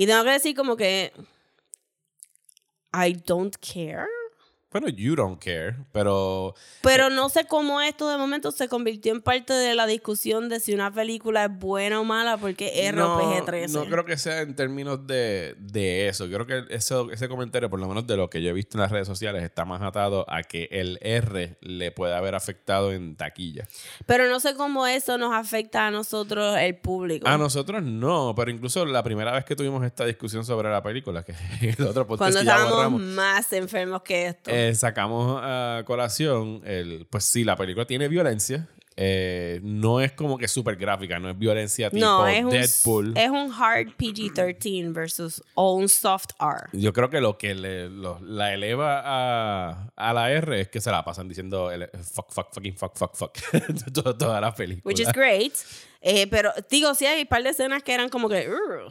[0.01, 1.13] Y tengo que decir como que
[2.95, 4.09] I don't care.
[4.73, 9.21] Bueno, you don't care, pero Pero no sé cómo esto de momento se convirtió en
[9.21, 13.19] parte de la discusión de si una película es buena o mala porque R o
[13.19, 13.69] PG-13.
[13.71, 16.27] No creo que sea en términos de, de eso.
[16.27, 18.77] Yo creo que eso, ese comentario, por lo menos de lo que yo he visto
[18.79, 22.93] en las redes sociales, está más atado a que el R le puede haber afectado
[22.93, 23.67] en taquilla.
[24.07, 27.27] Pero no sé cómo eso nos afecta a nosotros, el público.
[27.27, 31.25] A nosotros no, pero incluso la primera vez que tuvimos esta discusión sobre la película,
[31.25, 34.49] que es el otro podcast Cuando estábamos más enfermos que esto.
[34.51, 38.67] eh, sacamos a colación, el, pues sí, la película tiene violencia.
[39.03, 43.15] eh, no es como que súper gráfica, no es violencia tipo no, es un, Deadpool.
[43.17, 46.69] es un hard PG-13 versus o un soft R.
[46.73, 50.81] Yo creo que lo que le- lo- la eleva a, a la R es que
[50.83, 51.71] se la pasan diciendo
[52.13, 53.39] fuck, fuck, fucking fuck, fuck, fuck.
[54.19, 54.83] toda la película.
[54.85, 55.55] Which is great.
[56.03, 58.91] Eh, pero digo, sí hay un par de escenas que eran como que, "Ugh",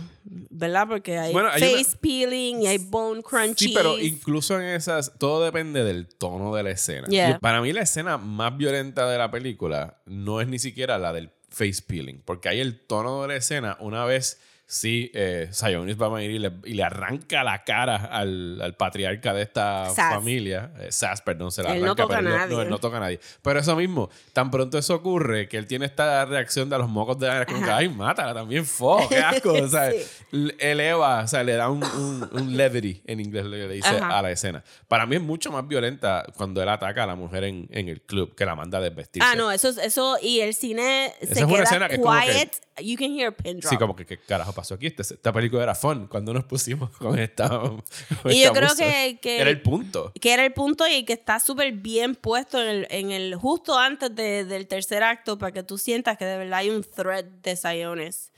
[0.50, 0.88] ¿verdad?
[0.88, 3.70] Porque hay Bueno, hay face peeling y hay bone crunchy.
[3.70, 7.08] Sí, pero incluso en esas, todo depende del tono de la escena.
[7.08, 7.40] Yeah.
[7.40, 11.32] Para mí la escena más violenta de la película no es ni siquiera la del
[11.50, 14.40] face peeling, porque hay el tono de la escena una vez
[14.72, 18.76] sí eh, Sionis va a venir y le, y le arranca la cara al, al
[18.76, 20.14] patriarca de esta Sass.
[20.14, 20.72] familia.
[20.80, 22.04] Eh, Sass, perdón, se la Él no arranca.
[22.04, 22.56] toca pero a él no- nadie.
[22.56, 23.20] No, él no toca a nadie.
[23.42, 27.18] Pero eso mismo, tan pronto eso ocurre que él tiene esta reacción de los mocos
[27.18, 29.54] de la como que, ay, mátala también, fo, qué asco.
[29.54, 30.52] O sea, Sí.
[30.60, 34.20] eleva, o sea, le da un, un, un levity en inglés, le dice Ajá.
[34.20, 34.64] a la escena.
[34.88, 38.02] Para mí es mucho más violenta cuando él ataca a la mujer en, en el
[38.02, 39.28] club, que la manda a desvestirse.
[39.28, 41.96] Ah, no, eso, es- eso y el cine Esa se es una queda escena que
[41.96, 42.52] es como que- quiet.
[42.82, 43.70] You can hear a pin drop.
[43.72, 44.88] Sí, como que qué carajo pasó aquí.
[44.88, 47.50] Este- esta película era fun cuando nos pusimos con esta.
[47.50, 47.84] con
[48.32, 50.12] Y esta yo creo que- que- Era el punto.
[50.20, 53.78] que era el punto y que está súper bien puesto en el, en el justo
[53.78, 57.26] antes de- del tercer acto para que tú sientas que de verdad hay un thread
[57.26, 58.29] de Siones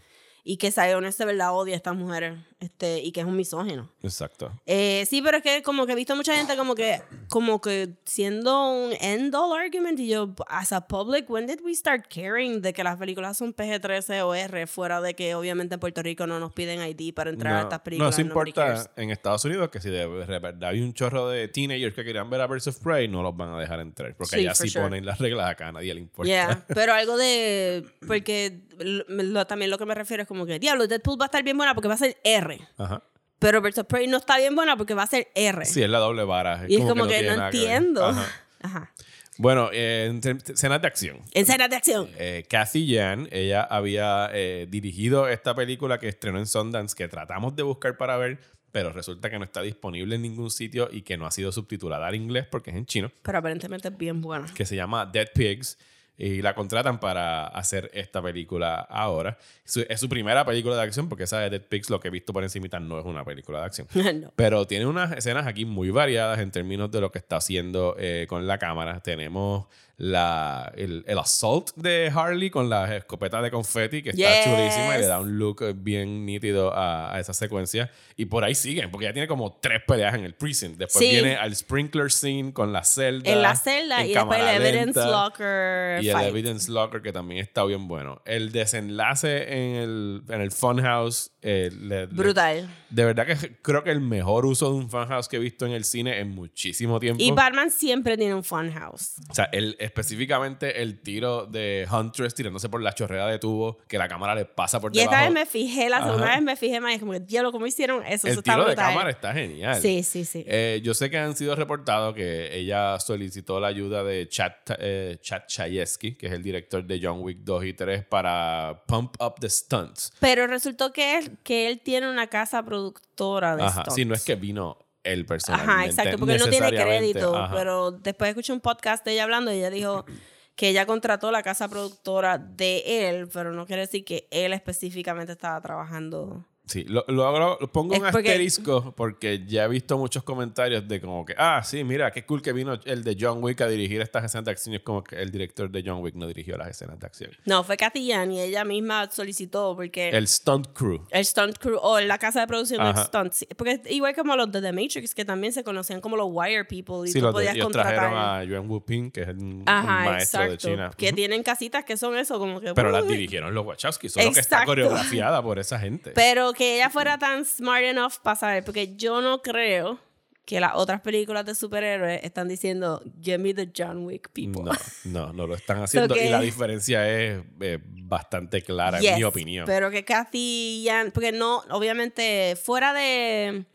[0.43, 3.89] y que Siones de verdad odia a estas mujeres este, y que es un misógino.
[4.03, 4.51] Exacto.
[4.65, 7.95] Eh, sí, pero es que como que he visto mucha gente como que como que
[8.05, 12.61] siendo un end all argument y yo as a public when did we start caring
[12.61, 16.27] de que las películas son PG-13 o R fuera de que obviamente en Puerto Rico
[16.27, 18.79] no nos piden ID para entrar a No, estas no películas nobody cares.
[18.81, 22.29] importa en Estados Unidos que si de verdad hay un chorro de teenagers que querían
[22.29, 24.15] ver a Birds of Prey, no los van a dejar entrar.
[24.15, 24.85] Porque Sí, allá sí sure.
[24.85, 26.27] ponen las reglas, acá a nadie le importa.
[26.27, 27.85] Yeah, pero algo de.
[28.05, 31.43] Porque lo- también lo que me refiero es como que, diablo, Deadpool va a estar
[31.43, 32.57] bien buena porque va a ser R.
[32.77, 33.03] Ajá.
[33.37, 35.65] Pero Birds of Prey no está bien buena porque va a ser R.
[35.65, 36.63] Sí, es la doble vara.
[36.69, 38.05] y es como que, no entiendo.
[38.05, 38.25] Ajá.
[38.61, 38.93] Ajá.
[39.37, 41.17] Bueno, eh, en escenas de acción.
[41.33, 42.09] Escenas de acción.
[42.17, 47.53] Eh, Kathy Yan, ella había eh, dirigido esta película que estrenó en Sundance, que tratamos
[47.57, 48.39] de buscar para ver,
[48.71, 52.07] pero resulta que no está disponible en ningún sitio y que no ha sido subtitulada
[52.07, 54.45] al inglés porque es en chino, Pero aparentemente es bien buena.
[54.53, 55.77] que se llama Dead Pigs.
[56.23, 59.39] Y la contratan para hacer esta película ahora.
[59.65, 62.11] Su- es su primera película de acción, porque esa de Dead Pigs, lo que he
[62.11, 63.87] visto por encima, no es una película de acción.
[64.21, 64.31] no.
[64.35, 68.27] Pero tiene unas escenas aquí muy variadas en términos de lo que está haciendo eh,
[68.29, 68.99] con la cámara.
[68.99, 69.65] Tenemos
[70.03, 74.43] la, el, el assault de Harley con la escopeta de confeti, que está Yes.
[74.45, 77.91] chulísima y le da un look eh, bien nítido a, a esa secuencia.
[78.17, 80.77] Y por ahí siguen, porque ya tiene como tres peleas en el precinct.
[80.79, 81.11] Después Sí.
[81.11, 83.29] viene al sprinkler scene con la celda.
[83.31, 85.05] En la celda en y después el Evidence lenta.
[85.11, 86.29] Locker Y el fight.
[86.29, 88.21] Evidence Locker, que también está bien bueno.
[88.25, 91.31] El desenlace en el, en el Funhouse.
[91.43, 92.69] eh, le- le- Brutal.
[92.91, 95.71] de verdad que creo que el mejor uso de un Funhouse que he visto en
[95.71, 97.21] el cine en muchísimo tiempo.
[97.23, 99.15] Y Batman siempre tiene un funhouse.
[99.29, 103.97] o sea, el, específicamente el tiro de Huntress tirándose por la chorrera de tubo, que
[103.97, 105.33] la cámara le pasa por Y esta debajo.
[105.33, 106.35] vez me fijé, la segunda Ajá.
[106.35, 108.27] vez me fijé más y es como que, diablo, ¿cómo hicieron eso?
[108.27, 109.81] el eso está tiro de cámara está genial.
[109.81, 110.43] Sí, sí, sí.
[110.47, 115.17] Eh, yo sé que han sido reportados que ella solicitó la ayuda de Chad, eh,
[115.21, 119.35] Chad Chayefsky, que es el director de John Wick 2 y 3, para pump up
[119.39, 120.11] the stunts.
[120.19, 123.95] Pero resultó que él, que él tiene una casa productora de Ajá, stunts.
[123.95, 125.71] sí, no es que vino él personalmente.
[125.71, 127.35] Ajá, exacto, porque él no tiene crédito.
[127.35, 127.55] ajá.
[127.55, 130.05] Pero después escuché un podcast de ella hablando y ella dijo
[130.55, 135.31] que ella contrató la casa productora de él, pero no quiere decir que él específicamente
[135.31, 139.67] estaba trabajando Sí, lo, lo- lo- lo pongo Es un porque- asterisco porque ya he
[139.67, 143.17] visto muchos comentarios de como que, ah, sí, mira, qué cool que vino el de
[143.19, 144.75] John Wick a dirigir estas escenas de acción.
[144.75, 147.31] Es como que el director de John Wick no dirigió las escenas de acción.
[147.45, 151.05] No, fue Cathy Yan y ella misma solicitó porque El stunt crew.
[151.11, 153.45] el stunt crew o la casa de producción de stunts.
[153.57, 157.07] Porque igual como los de The Matrix, que también se conocían como los wire people
[157.07, 157.93] y Sí, tú los de- podías ellos contratar.
[157.95, 160.51] trajeron a Yuan Wuping, que es un, maestro exacto.
[160.51, 160.91] de China.
[160.97, 162.73] Que tienen casitas que son eso, como que.
[162.73, 164.67] Pero las dirigieron los Wachowski, solo que está Exacto.
[164.67, 166.11] coreografiada por esa gente.
[166.11, 169.99] Pero que ella fuera tan smart enough para saber, porque yo no creo
[170.45, 174.61] que las otras películas de superhéroes están diciendo, give me the John Wick people.
[174.61, 174.73] No,
[175.05, 176.15] no, no lo están haciendo.
[176.15, 179.65] Y la diferencia es eh, bastante clara, en mi opinión.
[179.65, 183.65] Pero que Kathy Yan, porque no, obviamente, fuera de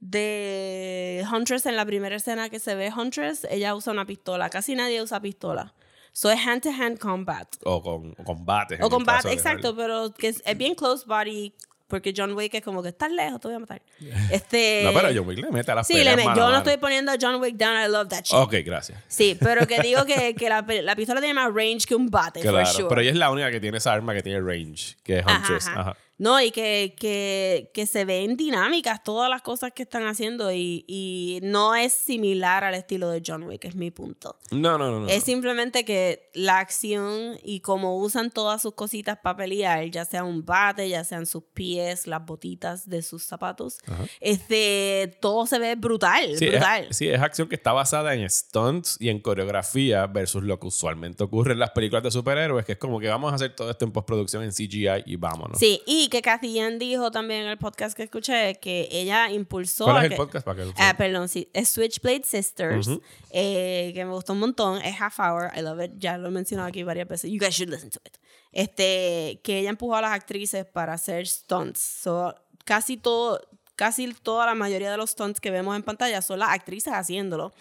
[0.00, 4.50] de Huntress en la primera escena que se ve Huntress, ella usa una pistola.
[4.50, 5.72] Casi nadie usa pistola.
[6.12, 7.46] So es hand to hand combat.
[7.64, 8.80] o con o combates.
[8.80, 11.54] en O combate, exacto, pero que es, es bien close body.
[11.86, 13.82] Porque John Wick es como que estás lejos, te voy a matar.
[14.30, 16.76] Este, No, pero John Wick le mete a las Sí, peleas mano yo no estoy
[16.78, 18.34] poniendo a John Wick down, I love that shit.
[18.38, 18.98] Ok, gracias.
[19.06, 22.40] Sí, pero que digo que, que la, la pistola tiene más range que un bate,
[22.40, 22.88] Claro, for sure.
[22.88, 25.36] pero ella es la única que tiene esa arma que tiene range, que es Ajá,
[25.38, 25.68] Huntress.
[25.68, 25.80] ajá.
[25.80, 25.96] Ajá.
[26.16, 30.84] No, y que, que, que se ven dinámicas todas las cosas que están haciendo y,
[30.86, 34.36] y no es similar al estilo de John Wick, es mi punto.
[34.52, 35.00] No, no, no.
[35.00, 35.08] no.
[35.08, 40.22] Es simplemente que la acción y cómo usan todas sus cositas para pelear, ya sea
[40.22, 43.78] un bate, ya sean sus pies, las botitas de sus zapatos,
[44.20, 46.86] este, todo se ve brutal, Sí, brutal.
[46.90, 50.68] Es, sí, es acción que está basada en stunts y en coreografía versus lo que
[50.68, 53.70] usualmente ocurre en las películas de superhéroes, que es como que vamos a hacer todo
[53.70, 55.58] esto en postproducción en CGI y vámonos.
[55.58, 59.84] Sí, y que Cathy dijo también en el podcast que escuché que ella impulsó.
[59.84, 61.48] ¿Cuál es el que- podcast para que lo Ah, perdón, sí.
[61.52, 62.88] Es Switchblade Sisters,
[63.30, 64.80] eh, que me gustó un montón.
[64.82, 65.50] Es half hour.
[65.56, 65.92] I love it.
[65.98, 67.30] Ya lo he mencionado aquí varias veces.
[67.30, 68.16] You guys should listen to it.
[68.52, 71.80] Este, que ella empujó a las actrices para hacer stunts.
[71.80, 72.34] So,
[72.64, 73.40] casi todo,
[73.76, 77.52] casi toda la mayoría de los stunts que vemos en pantalla son las actrices haciéndolo.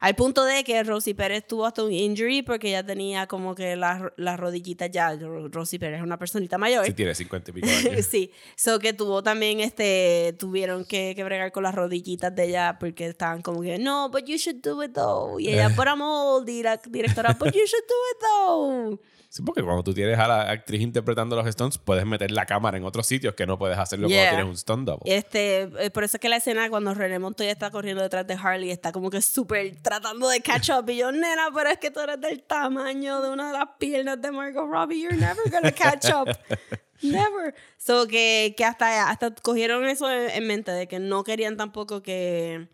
[0.00, 3.74] Al punto de que Rosie Pérez tuvo hasta un injury porque ella tenía como que
[3.76, 5.14] las, las rodillitas ya.
[5.16, 6.84] Ro- Rosie Pérez es una personita mayor.
[6.86, 8.06] Sí, tiene 50 y pico años.
[8.10, 12.76] sí, so que tuvo también este, tuvieron que, que bregar con las rodillitas de ella
[12.78, 15.38] porque estaban como que, no, but you should do it though.
[15.40, 19.00] Y ella, but I'm old, y la directora, but you should do it though.
[19.30, 22.78] Sí, porque cuando tú tienes a la actriz interpretando los stunts, puedes meter la cámara
[22.78, 24.22] en otros sitios que no puedes hacerlo Yeah.
[24.30, 25.14] cuando tienes un stunt double.
[25.16, 28.34] Este, eh, por eso es que la escena cuando René Montoya está corriendo detrás de
[28.34, 30.88] Harley está como que súper tratando de catch up.
[30.88, 34.20] Y yo, nena, pero es que tú eres del tamaño de una de las piernas
[34.22, 35.02] de Margot Robbie.
[35.02, 36.28] You're never gonna catch up.
[37.02, 37.54] Never.
[37.76, 42.02] So que, que hasta, hasta cogieron eso en, en mente, de que no querían tampoco
[42.02, 42.66] que,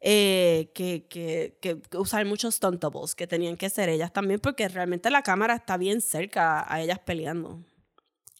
[0.00, 4.68] eh, que, que, que usar muchos stunt doubles, que tenían que ser ellas también, porque
[4.68, 7.60] realmente la cámara está bien cerca a ellas peleando.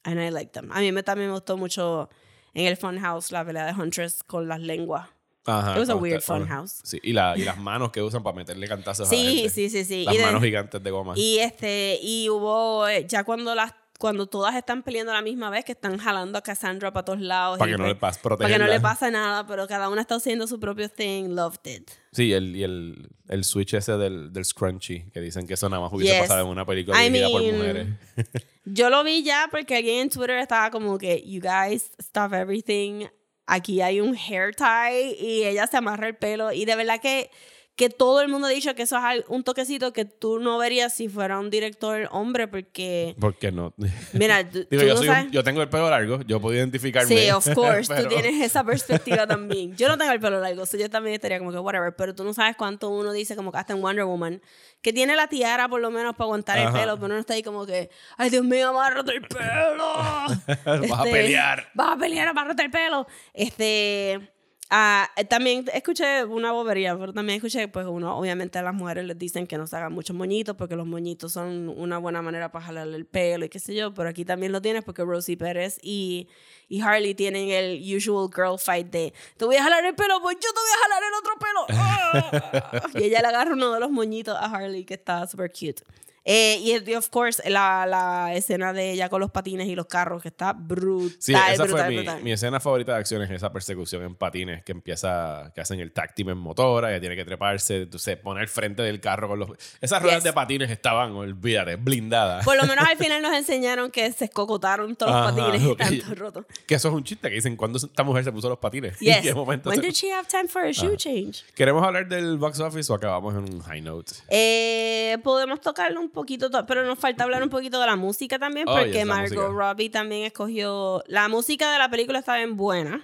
[0.04, 0.70] And I like them.
[0.72, 2.08] A mí me, también me gustó mucho
[2.54, 5.08] en el Funhouse la pelea de Huntress con las lenguas.
[5.44, 6.80] Ajá, It was a weird fun house.
[6.84, 9.48] Sí, y, la- y las manos que usan para meterle cantazos a la Sí, gente.
[9.50, 10.04] sí, sí, sí.
[10.04, 11.14] Las Y de- manos gigantes de goma.
[11.16, 15.50] Y este, y hubo, eh, ya cuando las cuando todas están peleando a la misma
[15.50, 17.58] vez, que están jalando a Cassandra para todos lados.
[17.58, 19.88] Para y que no pues- le pase, Para que no le pase nada, pero cada
[19.88, 21.30] una está haciendo su propio thing.
[21.34, 21.90] Loved it.
[22.12, 25.82] Sí, el, y el, el switch ese del, del scrunchy, que dicen que eso nada
[25.82, 26.22] más hubiese Yes.
[26.22, 27.88] pasado en una película I dirigida por mujeres.
[28.64, 33.06] Yo lo vi ya porque alguien en Twitter estaba como que, you guys, stop everything.
[33.46, 36.52] Aquí hay un hair tie y ella se amarra el pelo.
[36.52, 37.30] Y de verdad que,
[37.78, 40.92] que todo el mundo ha dicho que eso es un toquecito que tú no verías
[40.92, 43.72] si fuera un director hombre porque, ¿Por qué no?
[44.12, 46.56] mira, tú, Digo, tú yo, no soy un- yo tengo el pelo largo, yo puedo
[46.56, 47.08] identificarme.
[47.16, 49.76] Sí, of course, pero- tú tienes esa perspectiva también.
[49.76, 52.24] Yo no tengo el pelo largo, so yo también estaría como que whatever, pero tú
[52.24, 54.42] no sabes cuánto uno dice como que hasta en Wonder Woman,
[54.82, 56.80] que tiene la tiara por lo menos para aguantar el Ajá.
[56.80, 59.92] pelo, pero uno está ahí como que, ay Dios mío, amárrate el pelo.
[60.88, 61.68] Vas a pelear.
[61.74, 63.06] Vas a pelear, amárrate el pelo.
[63.32, 64.32] Este,
[64.70, 69.04] ah, eh, también escuché una bobería, pero también escuché, pues uno, obviamente a las mujeres
[69.04, 72.50] les dicen que no se hagan muchos moñitos porque los moñitos son una buena manera
[72.52, 75.36] para jalarle el pelo y qué sé yo, pero aquí también lo tienes porque Rosie
[75.36, 76.28] Pérez y,
[76.68, 80.36] y Harley tienen el usual girl fight de te voy a jalar el pelo, pues
[80.36, 82.98] yo te voy a jalar el otro pelo.
[83.00, 85.82] Y ella le agarra uno de los moñitos a Harley que está super cute.
[86.30, 89.86] Eh, y, y, of course, la, la escena de ella con los patines y los
[89.86, 92.22] carros, que está brutal, Sí, esa brutal, fue mi, brutal.
[92.22, 95.90] mi escena favorita de acción, es esa persecución en patines que empieza, que hacen el
[95.92, 99.50] tag team en motora, que tiene que treparse, entonces poner frente del carro con los...
[99.80, 100.24] Esas ruedas Yes.
[100.24, 102.44] de patines estaban, olvídate, blindadas.
[102.44, 105.66] Por lo menos al final nos enseñaron que se escocotaron todos los Ajá, patines y
[105.66, 105.80] ok.
[105.80, 106.46] están todos rotos.
[106.66, 108.98] Que eso es un chiste, que dicen, ¿cuándo esta mujer se puso los patines?
[109.00, 109.16] Yes.
[109.16, 111.44] ¿En qué momento When se- did she have time for a shoe change?
[111.54, 114.12] ¿Queremos hablar del box office o acabamos en un high note?
[114.28, 118.38] Eh, podemos tocarlo un poquito, to- pero nos falta hablar un poquito de la música
[118.38, 119.52] también, Oh, porque yes, Margot.
[119.52, 121.02] Robbie también escogió.
[121.06, 123.02] La música de la película está bien buena.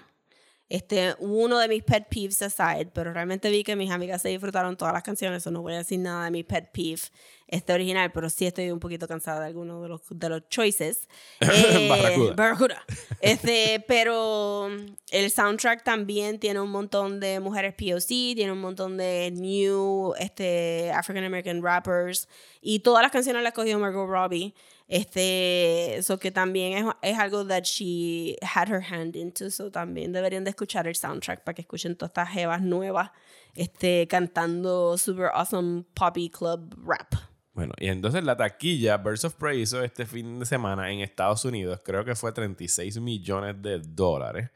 [0.69, 4.77] Este, uno de mis pet peeves aside, pero realmente vi que mis amigas se disfrutaron
[4.77, 7.03] todas las canciones, so no voy a decir nada de mi pet peeve
[7.49, 11.09] este original, pero sí estoy un poquito cansada de algunos de los, de los choices.
[11.40, 12.34] Eh, Barracuda.
[12.34, 12.84] Barracuda.
[13.20, 14.68] Este, pero
[15.11, 20.90] el soundtrack también tiene un montón de mujeres POC, tiene un montón de new este,
[20.92, 22.28] African American rappers
[22.61, 24.55] y todas las canciones las cogió Margot Robbie.
[24.86, 30.12] Este, eso que también es, es algo that she had her hand into, so también
[30.12, 33.11] deberían de escuchar el soundtrack para que escuchen todas estas jevas nuevas
[33.55, 37.14] este, cantando super awesome poppy club rap.
[37.55, 41.44] Bueno, y entonces la taquilla Birds of Prey hizo este fin de semana en Estados
[41.44, 44.50] Unidos, creo que fue 36 millones de dólares.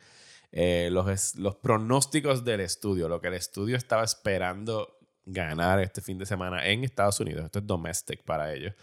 [0.51, 6.19] Eh, los, los pronósticos del estudio, lo que el estudio estaba esperando ganar este fin
[6.19, 8.75] de semana en Estados Unidos, esto es domestic para ellos,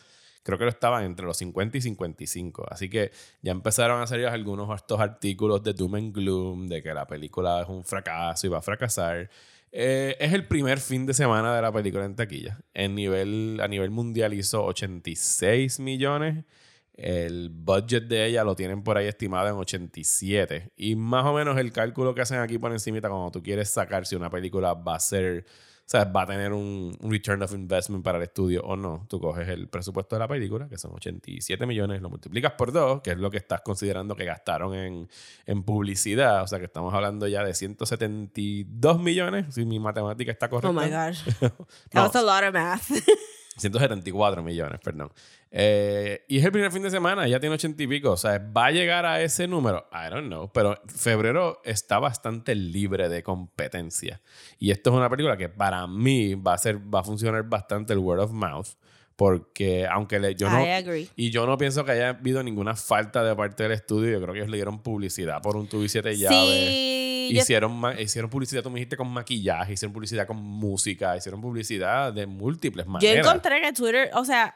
[0.45, 2.67] creo que lo estaban entre los 50 y 55.
[2.69, 3.11] Así que
[3.41, 7.63] ya empezaron a salir algunos estos artículos de Doom and Gloom, de que la película
[7.63, 9.29] es un fracaso y va a fracasar.
[9.77, 12.61] Eh, es el primer fin de semana de la película en taquilla.
[12.73, 16.45] A nivel mundial hizo 86 millones.
[16.93, 20.71] El budget de ella lo tienen por ahí estimado en 87.
[20.77, 24.05] Y más o menos el cálculo que hacen aquí por encimita cuando tú quieres sacar
[24.05, 25.45] si una película va a ser,
[25.87, 29.05] sea, va a tener un, return of investment para el estudio o no.
[29.07, 33.01] Tú coges el presupuesto de la película, que son 87 millones, lo multiplicas por dos,
[33.01, 35.09] que es lo que estás considerando que gastaron en,
[35.45, 36.43] en publicidad.
[36.43, 40.69] O sea, que estamos hablando ya de 172 millones, si mi matemática está correcta.
[40.69, 41.21] Oh my gosh.
[41.93, 42.01] No.
[42.01, 42.89] That was a lot of math.
[43.57, 45.11] 174 millones, perdón.
[45.51, 48.11] Eh, y es el primer fin de semana, ya tiene 80 y pico.
[48.11, 49.87] O sea, ¿va a llegar a ese número?
[49.91, 50.51] I don't know.
[50.51, 54.21] Pero febrero está bastante libre de competencia.
[54.59, 57.93] Y esto es una película que para mí va a, ser, va a funcionar bastante
[57.93, 58.67] el word of mouth.
[59.15, 60.59] Porque aunque le, yo no...
[60.63, 61.09] I agree.
[61.15, 64.11] Y yo no pienso que haya habido ninguna falta de parte del estudio.
[64.11, 66.37] Yo creo que ellos le dieron publicidad por un tubo y siete llaves.
[66.37, 71.15] Sí, yo- Hicieron, ma- hicieron publicidad, tú me dijiste, con maquillaje, hicieron publicidad con música,
[71.17, 73.25] hicieron publicidad de múltiples Yo maneras.
[73.25, 74.55] encontré que Twitter, o sea,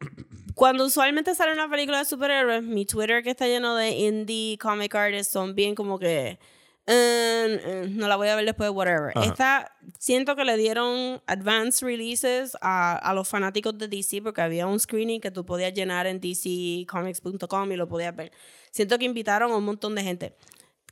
[0.54, 4.94] cuando usualmente sale una película de superhéroes, mi Twitter que está lleno de indie comic
[4.94, 6.38] artists son bien como que
[6.92, 9.12] "Eh, no la voy a ver después, whatever.
[9.16, 9.26] Ajá.
[9.26, 14.66] Esta, siento que le dieron advanced releases a, a los fanáticos de DC porque había
[14.66, 18.32] un screening que tú podías llenar en dccomics.com y lo podías ver.
[18.70, 20.36] Siento que invitaron a un montón de gente.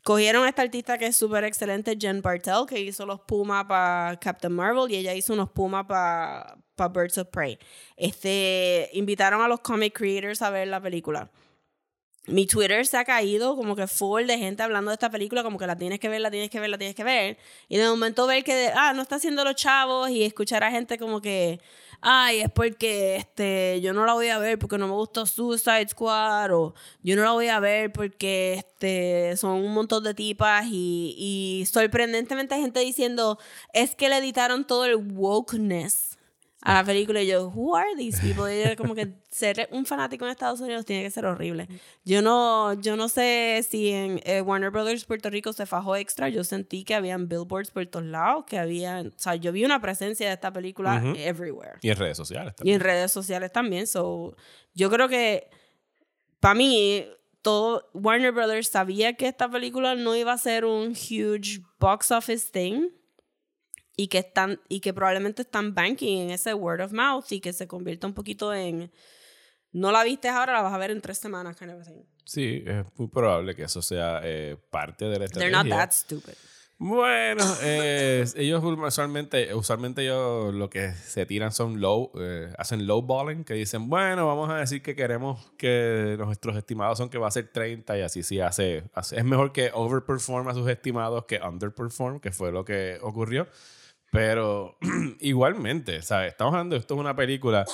[0.04, 4.16] Cogieron a esta artista que es súper excelente, Jen Bartel, que hizo los Puma para
[4.18, 6.56] Captain Marvel y ella hizo unos Puma para
[6.88, 7.58] Birds of Prey.
[7.96, 11.30] Este, invitaron a los comic creators a ver la película.
[12.28, 15.58] Mi Twitter se ha caído como que full de gente hablando de esta película, como
[15.58, 17.38] que la tienes que ver, la tienes que ver, la tienes que ver.
[17.68, 20.98] Y de momento ver que, ah, no está haciendo los chavos y escuchar a gente
[20.98, 21.58] como que,
[22.02, 25.88] ay, es porque este, yo no la voy a ver porque no me gustó Suicide
[25.88, 30.66] Squad o yo no la voy a ver porque este, son un montón de tipas
[30.70, 33.38] y, y sorprendentemente gente diciendo,
[33.72, 36.07] es que le editaron todo el wokeness
[36.62, 38.52] a la película y yo, who are these people?
[38.52, 41.68] Y era como que ser un fanático en Estados Unidos tiene que ser horrible.
[42.04, 46.28] Yo no, yo no sé si en eh, Warner Brothers Puerto Rico se fajó extra.
[46.28, 49.80] Yo sentí que habían billboards por todos lados, que había, o sea, yo vi una
[49.80, 51.14] presencia de esta película Ujú.
[51.16, 51.78] everywhere.
[51.80, 52.74] Y en redes sociales Y también.
[52.74, 53.86] en redes sociales también.
[53.86, 54.36] So,
[54.74, 55.48] yo creo que
[56.40, 57.06] para mí,
[57.40, 62.50] todo Warner Brothers sabía que esta película no iba a ser un huge box office
[62.50, 62.88] thing
[64.00, 67.52] y que están y que probablemente están banking en ese word of mouth y que
[67.52, 68.92] se convierta un poquito en
[69.72, 72.02] no la viste ahora, la vas a ver en tres semanas, kind of thing.
[72.24, 75.62] Sí, es muy probable que eso sea eh, parte de la They're estrategia.
[75.64, 76.34] not that stupid.
[76.80, 83.02] Bueno, eh, ellos usualmente, usualmente ellos lo que se tiran son low, eh, hacen low
[83.02, 87.26] balling, que dicen, bueno, vamos a decir que queremos que nuestros estimados son que va
[87.26, 91.24] a ser 30 y así sí hace, hace- es mejor que overperform a sus estimados
[91.24, 93.48] que underperform, que fue lo que ocurrió.
[94.10, 94.76] Pero
[95.20, 96.32] igualmente, ¿sabes?
[96.32, 97.64] Estamos hablando, esto es una película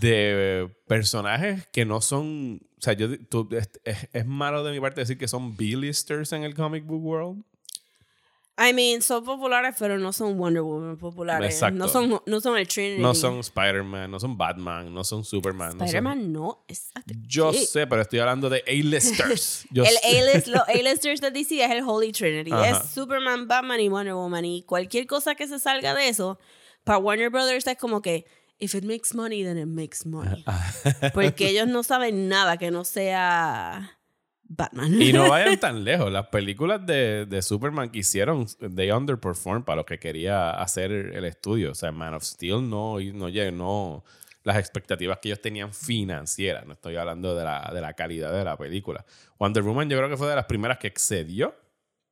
[0.00, 4.80] de personajes que no son, o sea, yo, tú- es, es- es malo de mi
[4.80, 7.42] parte decir que son B-listers en el comic book world.
[8.62, 11.54] I mean, son populares, pero no son Wonder Woman populares.
[11.54, 11.78] Exacto.
[11.78, 13.00] No son, no son el Trinity.
[13.00, 15.70] No son Spider-Man, no son Batman, no son Superman.
[15.70, 16.90] no son- Spider-Man no es.
[17.26, 17.64] Yo Sí.
[17.64, 19.66] sé, pero estoy hablando de A-listers.
[19.74, 22.52] El A-list, los A-listers de DC es el Holy Trinity.
[22.52, 22.68] Ajá.
[22.82, 24.44] Es Superman, Batman y Wonder Woman.
[24.44, 26.38] Y cualquier cosa que se salga de eso,
[26.84, 28.26] para Warner Brothers es como que,
[28.58, 30.44] if it makes money, then it makes money.
[31.14, 33.96] Porque ellos no saben nada que no sea
[34.52, 35.00] Batman.
[35.00, 36.10] Y no vayan tan lejos.
[36.10, 41.24] Las películas de, de Superman que hicieron, they underperformed para lo que quería hacer el
[41.24, 41.70] estudio.
[41.70, 44.04] O sea, Man of Steel no, no, llegó- no,
[44.42, 46.66] las expectativas que ellos tenían financieras.
[46.66, 49.04] No estoy hablando de la, de la calidad de la película.
[49.38, 51.54] Wonder Woman yo creo que fue de las primeras que excedió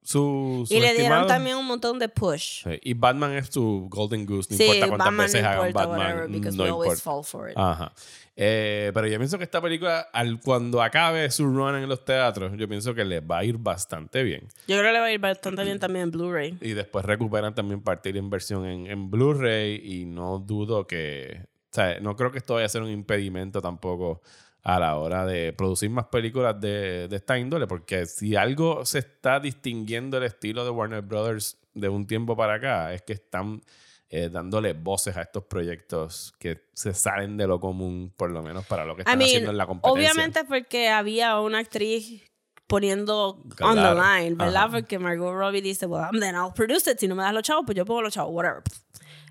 [0.09, 2.62] su, su Y le dieron también un montón de push.
[2.64, 4.48] Sí, Y Batman es su Golden Goose.
[4.52, 6.06] No Sí, importa cuántas Batman veces no hagan importa, Batman.
[6.06, 6.96] whatever, no importa.
[7.02, 7.56] fall for it.
[7.59, 7.92] Ajá.
[8.34, 12.52] Eh, pero yo pienso que esta película, al, cuando acabe su run en los teatros,
[12.56, 14.48] yo pienso que les va a ir bastante bien.
[14.66, 16.56] Yo creo que le va a ir bastante bien también en Blu-ray.
[16.62, 21.42] Y después recuperan también parte de la inversión en, en Blu-ray y no dudo que...
[21.70, 24.22] O sea, no creo que esto vaya a ser un impedimento tampoco
[24.69, 28.99] a la hora de producir más películas de, de esta índole, porque si algo se
[28.99, 33.62] está distinguiendo el estilo de Warner Brothers de un tiempo para acá, es que están
[34.11, 38.66] eh, dándole voces a estos proyectos que se salen de lo común, por lo menos
[38.66, 40.11] para lo que I están mean, haciendo en la competencia.
[40.12, 42.23] obviamente porque había una actriz
[42.66, 44.64] poniendo on the line, ¿verdad?
[44.64, 44.71] Ajá.
[44.73, 46.99] Porque Margot Robbie dice, well, then I'll produce it.
[46.99, 48.62] Si no me das los chavos, pues yo pongo los chavos, whatever.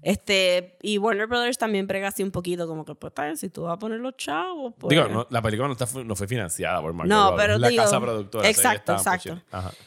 [0.01, 3.63] Este, y Warner Brothers también prega así un poquito, como que, pues, bien, si tú
[3.63, 4.89] vas a poner los chavos, pues...
[4.89, 7.59] Digo, no, la película no, está, no fue financiada por Margot No, Robbie, pero es
[7.59, 8.49] la digo- casa productora.
[8.49, 9.41] exacto, estaban exacto.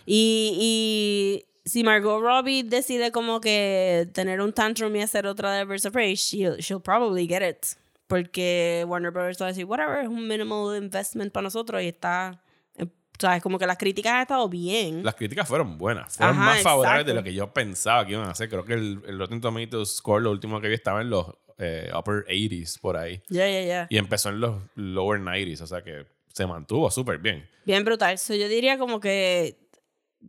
[0.06, 5.64] Y, y si Margot Robbie decide como que tener un tantrum y hacer otra de
[5.64, 7.66] Birds of Prey, she'll, she'll probably get it.
[8.06, 12.42] Porque Warner Brothers va a decir, whatever, es un minimal investment para nosotros y está...
[13.20, 13.42] eh, ¿Sabes?
[13.42, 15.02] Como que las críticas han estado bien.
[15.04, 16.16] Las críticas fueron buenas.
[16.16, 17.10] Fueron Ajá, más favorables exacto.
[17.10, 18.48] de lo que yo pensaba que iban a hacer.
[18.48, 21.26] Creo que el, el Rotten Tomatoes score, lo último que vi, estaba en los
[21.58, 23.22] eh, upper 80s por ahí.
[23.28, 23.86] Ya, ya, ya.
[23.90, 25.60] Y empezó en los lower 90s.
[25.62, 27.48] O sea que se mantuvo súper bien.
[27.64, 28.18] Bien brutal.
[28.18, 29.58] So, yo diría como que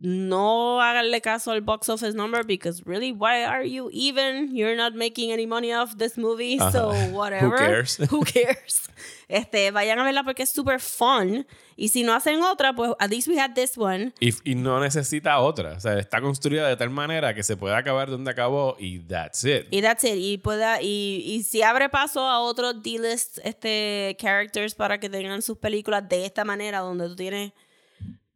[0.00, 4.54] no háganle caso al box office number because really, why are you even?
[4.54, 7.10] You're not making any money off this movie, so Ajá.
[7.12, 7.50] whatever.
[7.50, 7.98] Who cares?
[8.10, 8.88] Who cares?
[9.28, 11.46] Este, vayan a verla porque es super fun.
[11.76, 14.12] Y si no hacen otra, pues at least we had this one.
[14.20, 15.72] Y, y no necesita otra.
[15.76, 19.44] O sea, está construida de tal manera que se puede acabar donde acabó y that's
[19.44, 19.66] it.
[19.70, 20.16] Y that's it.
[20.16, 25.42] Y, pueda, y, y si abre paso a otros D-list este, characters para que tengan
[25.42, 27.52] sus películas de esta manera, donde tú tienes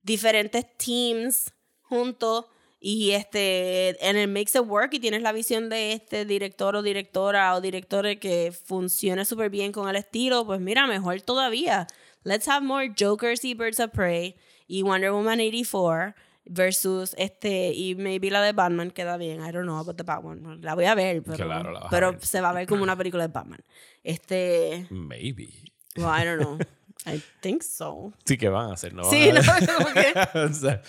[0.06, 1.52] diferentes teams
[1.82, 2.46] juntos
[2.80, 6.82] y este en el makes it work y tienes la visión de este director o
[6.82, 11.86] directora o directores que funcione súper bien con el estilo, pues mira, mejor todavía.
[12.22, 14.36] Let's have more Jokers y Birds of Prey
[14.68, 19.40] y Wonder Woman 84 versus este y maybe la de Batman queda bien.
[19.40, 20.60] I don't know about the Batman.
[20.60, 22.24] La voy a ver, pero, Claro, la vas a pero ver.
[22.24, 23.60] se va a ver como una película de Batman.
[24.04, 25.48] Este, Maybe.
[25.96, 26.58] well, I don't know.
[27.06, 28.12] I think so.
[28.24, 28.92] Sí, que van a hacer?
[28.92, 29.40] No van Sí, a- no,
[30.44, 30.82] o sea,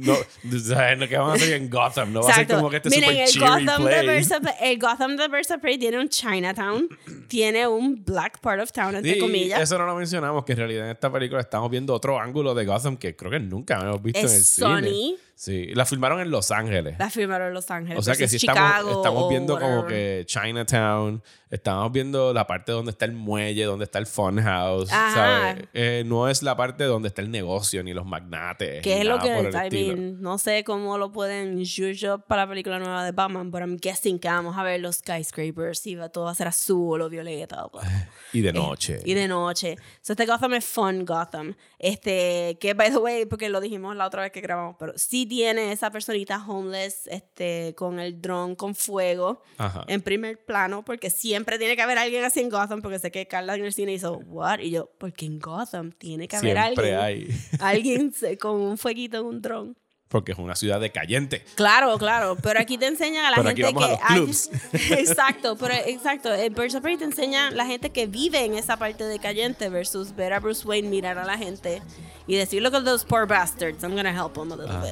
[0.00, 2.56] no, o sea, lo que van a hacer en Gotham no va a ser Exacto.
[2.56, 4.06] como que este Miren, super el Gotham, play.
[4.06, 6.88] Birds of, el Gotham Birds of Prey tiene un Chinatown,
[7.28, 9.60] tiene un black part of town, entre Sí, comillas.
[9.60, 12.64] eso no lo mencionamos, que en realidad en esta película estamos viendo otro ángulo de
[12.64, 14.82] Gotham que creo que nunca hemos visto Es en el Sony.
[14.88, 15.16] cine.
[15.42, 16.96] Sí, la filmaron en Los Ángeles.
[17.00, 17.98] La firmaron en Los Ángeles.
[17.98, 20.20] o sea que sí estamos, Chicago estamos o viendo como whatever.
[20.20, 21.20] que Chinatown,
[21.50, 24.88] estamos viendo la parte donde está el muelle, donde está el funhouse.
[24.88, 25.64] ¿sabes?
[25.74, 28.86] Eh, no es la parte donde está el negocio ni los magnates.
[28.86, 32.78] Ni es lo que, I mean, no sé cómo lo pueden use para la película
[32.78, 36.28] nueva de Batman, pero I'm guessing que vamos a ver los skyscrapers y va, todo
[36.28, 37.64] a ser azul o violeta.
[37.64, 37.82] o bla.
[38.32, 39.00] Y de noche.
[39.04, 39.76] Y de noche.
[40.00, 41.54] So, este Gotham es fun Gotham.
[41.78, 45.26] Este, que by the way, porque lo dijimos la otra vez que grabamos, pero sí
[45.32, 49.82] tiene esa personita homeless, este, con el dron con fuego Ajá.
[49.88, 53.26] en primer plano, porque siempre tiene que haber alguien así en Gotham, porque sé que
[53.26, 54.58] Carla en el cine hizo, what?
[54.58, 57.30] Y yo, porque en Gotham tiene que haber Siempre alguien.
[57.30, 57.40] hay.
[57.60, 59.76] Alguien con un fueguito en un dron.
[60.12, 61.42] Porque es una ciudad decayente.
[61.56, 65.56] Claro, claro, pero aquí te enseñan a la Pero aquí gente a que hay- exacto,
[65.56, 69.04] pero exacto, en Birds of Prey te enseña la gente que vive en esa parte
[69.04, 71.82] decayente versus ver a Bruce Wayne mirar a la gente
[72.26, 74.84] y decir look at those poor bastards, I'm gonna help them a little Ah.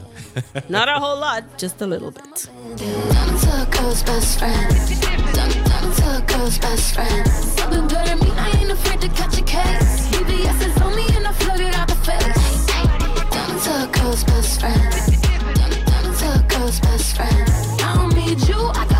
[0.54, 0.70] bit.
[0.70, 2.48] Not a whole lot, just a little bit.
[14.24, 14.92] Girl's best friend.
[16.18, 17.50] To girl's best friend.
[17.80, 18.99] I don't need you, I got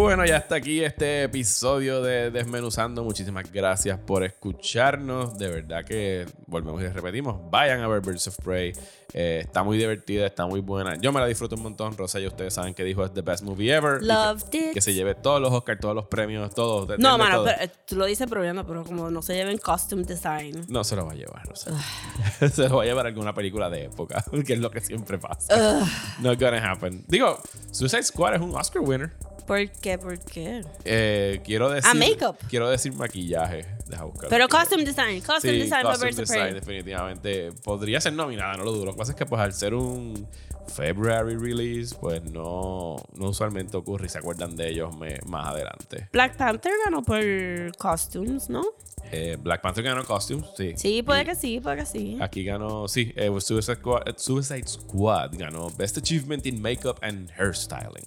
[0.00, 3.04] Bueno, ya está aquí este episodio de Desmenuzando.
[3.04, 5.36] Muchísimas gracias por escucharnos.
[5.36, 7.38] De verdad que volvemos y repetimos.
[7.50, 8.72] Vayan a ver Birds of Prey.
[9.12, 10.96] Eh, está muy divertida, está muy buena.
[10.96, 11.96] Yo me la disfruto un montón.
[11.98, 14.00] Rosa, y ustedes saben que dijo es the best movie ever.
[14.00, 14.72] Que- Loved it.
[14.72, 16.88] Que se lleve todos los Oscars, todos los premios, todos.
[16.88, 17.44] de- No, mano, todo.
[17.46, 20.64] pero, eh, tú lo dices pero como no se lleven costume design.
[20.68, 21.72] No se lo va a llevar, Rosa.
[22.52, 25.86] se lo va a llevar alguna película de época, que es lo que siempre pasa.
[26.20, 27.04] Not gonna happen.
[27.06, 27.38] Digo,
[27.70, 29.12] Suicide Squad es un Oscar winner.
[29.50, 29.98] ¿Por qué?
[29.98, 30.62] ¿Por qué?
[30.84, 31.92] Eh, quiero decir.
[31.98, 32.36] makeup.
[32.48, 33.66] Quiero decir maquillaje.
[33.88, 34.28] Deja buscar.
[34.30, 37.50] Pero costume design, costume Sí, design costume design, definitivamente.
[37.64, 38.84] Podría ser nominada, no lo dudo.
[38.84, 40.24] Lo que pasa es que, pues, al ser un
[40.68, 46.08] February release, pues no, no usualmente ocurre y se acuerdan de ellos me- más adelante.
[46.12, 47.20] Black Panther ganó por
[47.76, 48.62] costumes, ¿no?
[49.10, 50.74] Eh, Black Panther ganó costumes, sí.
[50.76, 52.18] Sí, puede Y que sí, puede que sí.
[52.20, 58.04] Aquí ganó, sí, eh, Suicide, Squad, Suicide Squad ganó Best Achievement in Makeup and Hairstyling.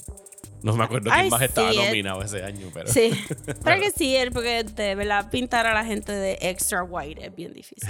[0.64, 1.80] No me acuerdo quién más estaba it.
[1.80, 2.88] nominado ese año, pero.
[2.88, 3.12] Sí,
[3.64, 7.36] pero que sí, él, porque de verdad pintar a la gente de extra white es
[7.36, 7.88] bien difícil.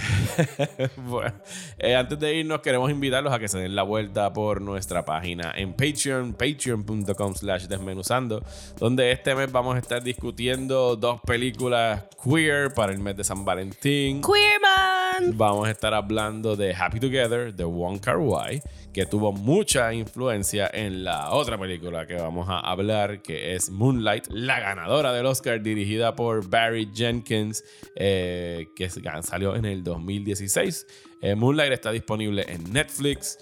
[0.97, 1.33] bueno,
[1.77, 5.53] eh, antes de irnos, queremos invitarlos a que se den la vuelta por nuestra página
[5.55, 8.43] en Patreon, patreon.com slash desmenuzando,
[8.79, 13.45] donde este mes vamos a estar discutiendo dos películas queer para el mes de San
[13.45, 14.21] Valentín.
[14.21, 15.37] Queer man.
[15.37, 20.69] Vamos a estar hablando de Happy Together de Wong Kar Wai, que tuvo mucha influencia
[20.73, 25.61] en la otra película que vamos a hablar, que es Moonlight, la ganadora del Oscar,
[25.61, 27.63] dirigida por Barry Jenkins,
[27.95, 30.87] eh, que salió en el 2016.
[31.21, 33.37] Eh, Moonlight está disponible en Netflix.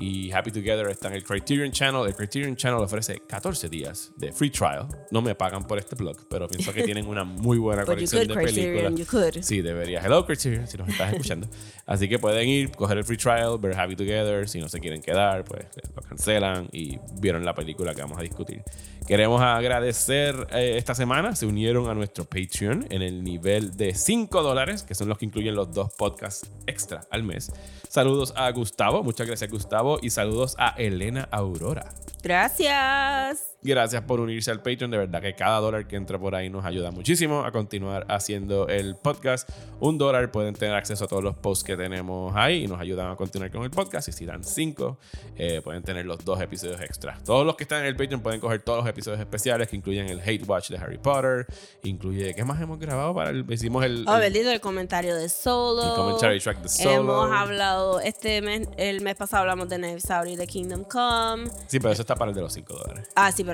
[0.00, 2.06] Y Happy Together está en el Criterion Channel.
[2.06, 4.86] El Criterion Channel ofrece 14 días de free trial.
[5.10, 8.26] No me pagan por este blog, pero pienso que tienen una muy buena you colección
[8.26, 9.46] de Criterion, películas.
[9.46, 10.00] Sí, debería.
[10.00, 11.48] Hello, Criterion, si nos estás escuchando.
[11.86, 14.48] Así que pueden ir, coger el free trial, ver Happy Together.
[14.48, 18.22] Si no se quieren quedar, pues lo cancelan y vieron la película que vamos a
[18.22, 18.62] discutir.
[19.06, 21.36] Queremos agradecer eh, esta semana.
[21.36, 25.26] Se unieron a nuestro Patreon en el nivel de 5 dólares, que son los que
[25.26, 27.52] incluyen los dos podcasts extra al mes.
[27.88, 31.88] Saludos a Gustavo, muchas gracias Gustavo, y saludos a Elena Aurora.
[32.22, 33.55] Gracias.
[33.66, 34.90] Gracias por unirse al Patreon.
[34.90, 38.68] De verdad que cada dólar que entra por ahí nos ayuda muchísimo a continuar haciendo
[38.68, 39.48] el podcast.
[39.80, 43.10] Un dólar pueden tener acceso a todos los posts que tenemos ahí y nos ayudan
[43.10, 44.08] a continuar con el podcast.
[44.08, 44.98] Y si dan cinco,
[45.36, 47.22] eh, pueden tener los dos episodios extras.
[47.24, 50.08] Todos los que están en el Patreon pueden coger todos los episodios especiales que incluyen
[50.08, 51.46] el Hate Watch de Harry Potter.
[51.82, 53.14] Incluye, ¿qué más hemos grabado?
[53.14, 55.82] para el, Hicimos el, Oh, el- comentario de Solo.
[55.82, 57.24] El commentary track de Solo.
[57.24, 59.76] Hemos hablado, este mes, el mes pasado hablamos de
[60.08, 61.50] Out y de Kingdom Come.
[61.66, 63.08] Sí, pero eso está para el de los 5 dólares.
[63.14, 63.44] Ah, sí,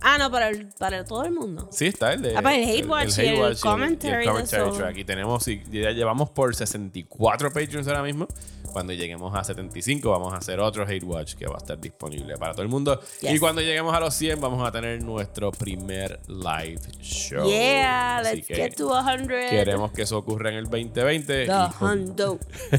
[0.00, 1.68] Ah, no, para, el, para todo el mundo.
[1.70, 2.36] Sí, está el de.
[2.36, 4.76] Ah, para el Hate Watch y el commentary de commentary Solo.
[4.76, 4.96] track.
[4.96, 8.26] Y tenemos, ya llevamos por 64 Patreons ahora mismo.
[8.76, 12.36] Cuando lleguemos a 75, vamos a hacer otro Hate Watch que va a estar disponible
[12.36, 13.00] para todo el mundo.
[13.22, 13.32] Yes.
[13.32, 17.48] Y cuando lleguemos a los 100, vamos a tener nuestro primer live show.
[17.48, 19.28] Yeah, Así let's get to 100.
[19.28, 21.24] Queremos que eso ocurra en el 2020.
[21.24, 22.14] The y, con-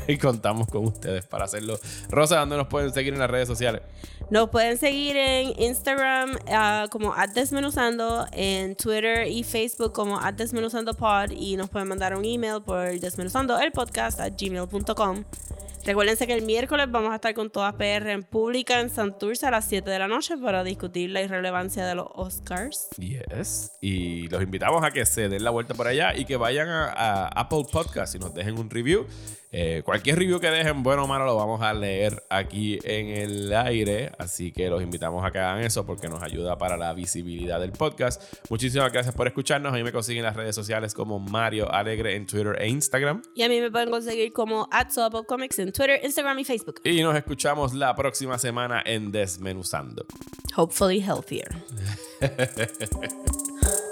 [0.08, 1.80] y contamos con ustedes para hacerlo.
[2.12, 3.82] Rosa, ¿dónde nos pueden seguir en las redes sociales?
[4.30, 11.58] Nos pueden seguir en Instagram ah, como Desmenuzando, en Twitter y Facebook como @desmenuzandopod y
[11.58, 15.24] nos pueden mandar un email por desmenuzando el podcast at gmail.com.
[15.88, 19.52] Recuérdense que el miércoles vamos a estar con todas PR en pública en Santurce a
[19.52, 22.90] las 7 de la noche para discutir la irrelevancia de los Oscars.
[22.98, 23.72] Yes.
[23.80, 26.88] Y los invitamos a que se den la vuelta por allá y que vayan a,
[26.88, 29.08] a Apple Podcast y nos dejen un review.
[29.52, 33.54] Eh, cualquier review que dejen, bueno o malo, lo vamos a leer aquí en el
[33.54, 34.12] aire.
[34.18, 37.72] Así que los invitamos a que hagan eso porque nos ayuda para la visibilidad del
[37.72, 38.22] podcast.
[38.50, 39.74] Muchísimas gracias por escucharnos.
[39.74, 43.22] A mí me consiguen en las redes sociales como Mario Alegre en Twitter e Instagram.
[43.36, 44.68] Y a mí me pueden conseguir como
[45.28, 46.82] Comics en Twitter, Instagram y Facebook.
[46.84, 50.06] Y nos escuchamos la próxima semana en Desmenuzando.
[50.56, 51.48] Hopefully healthier.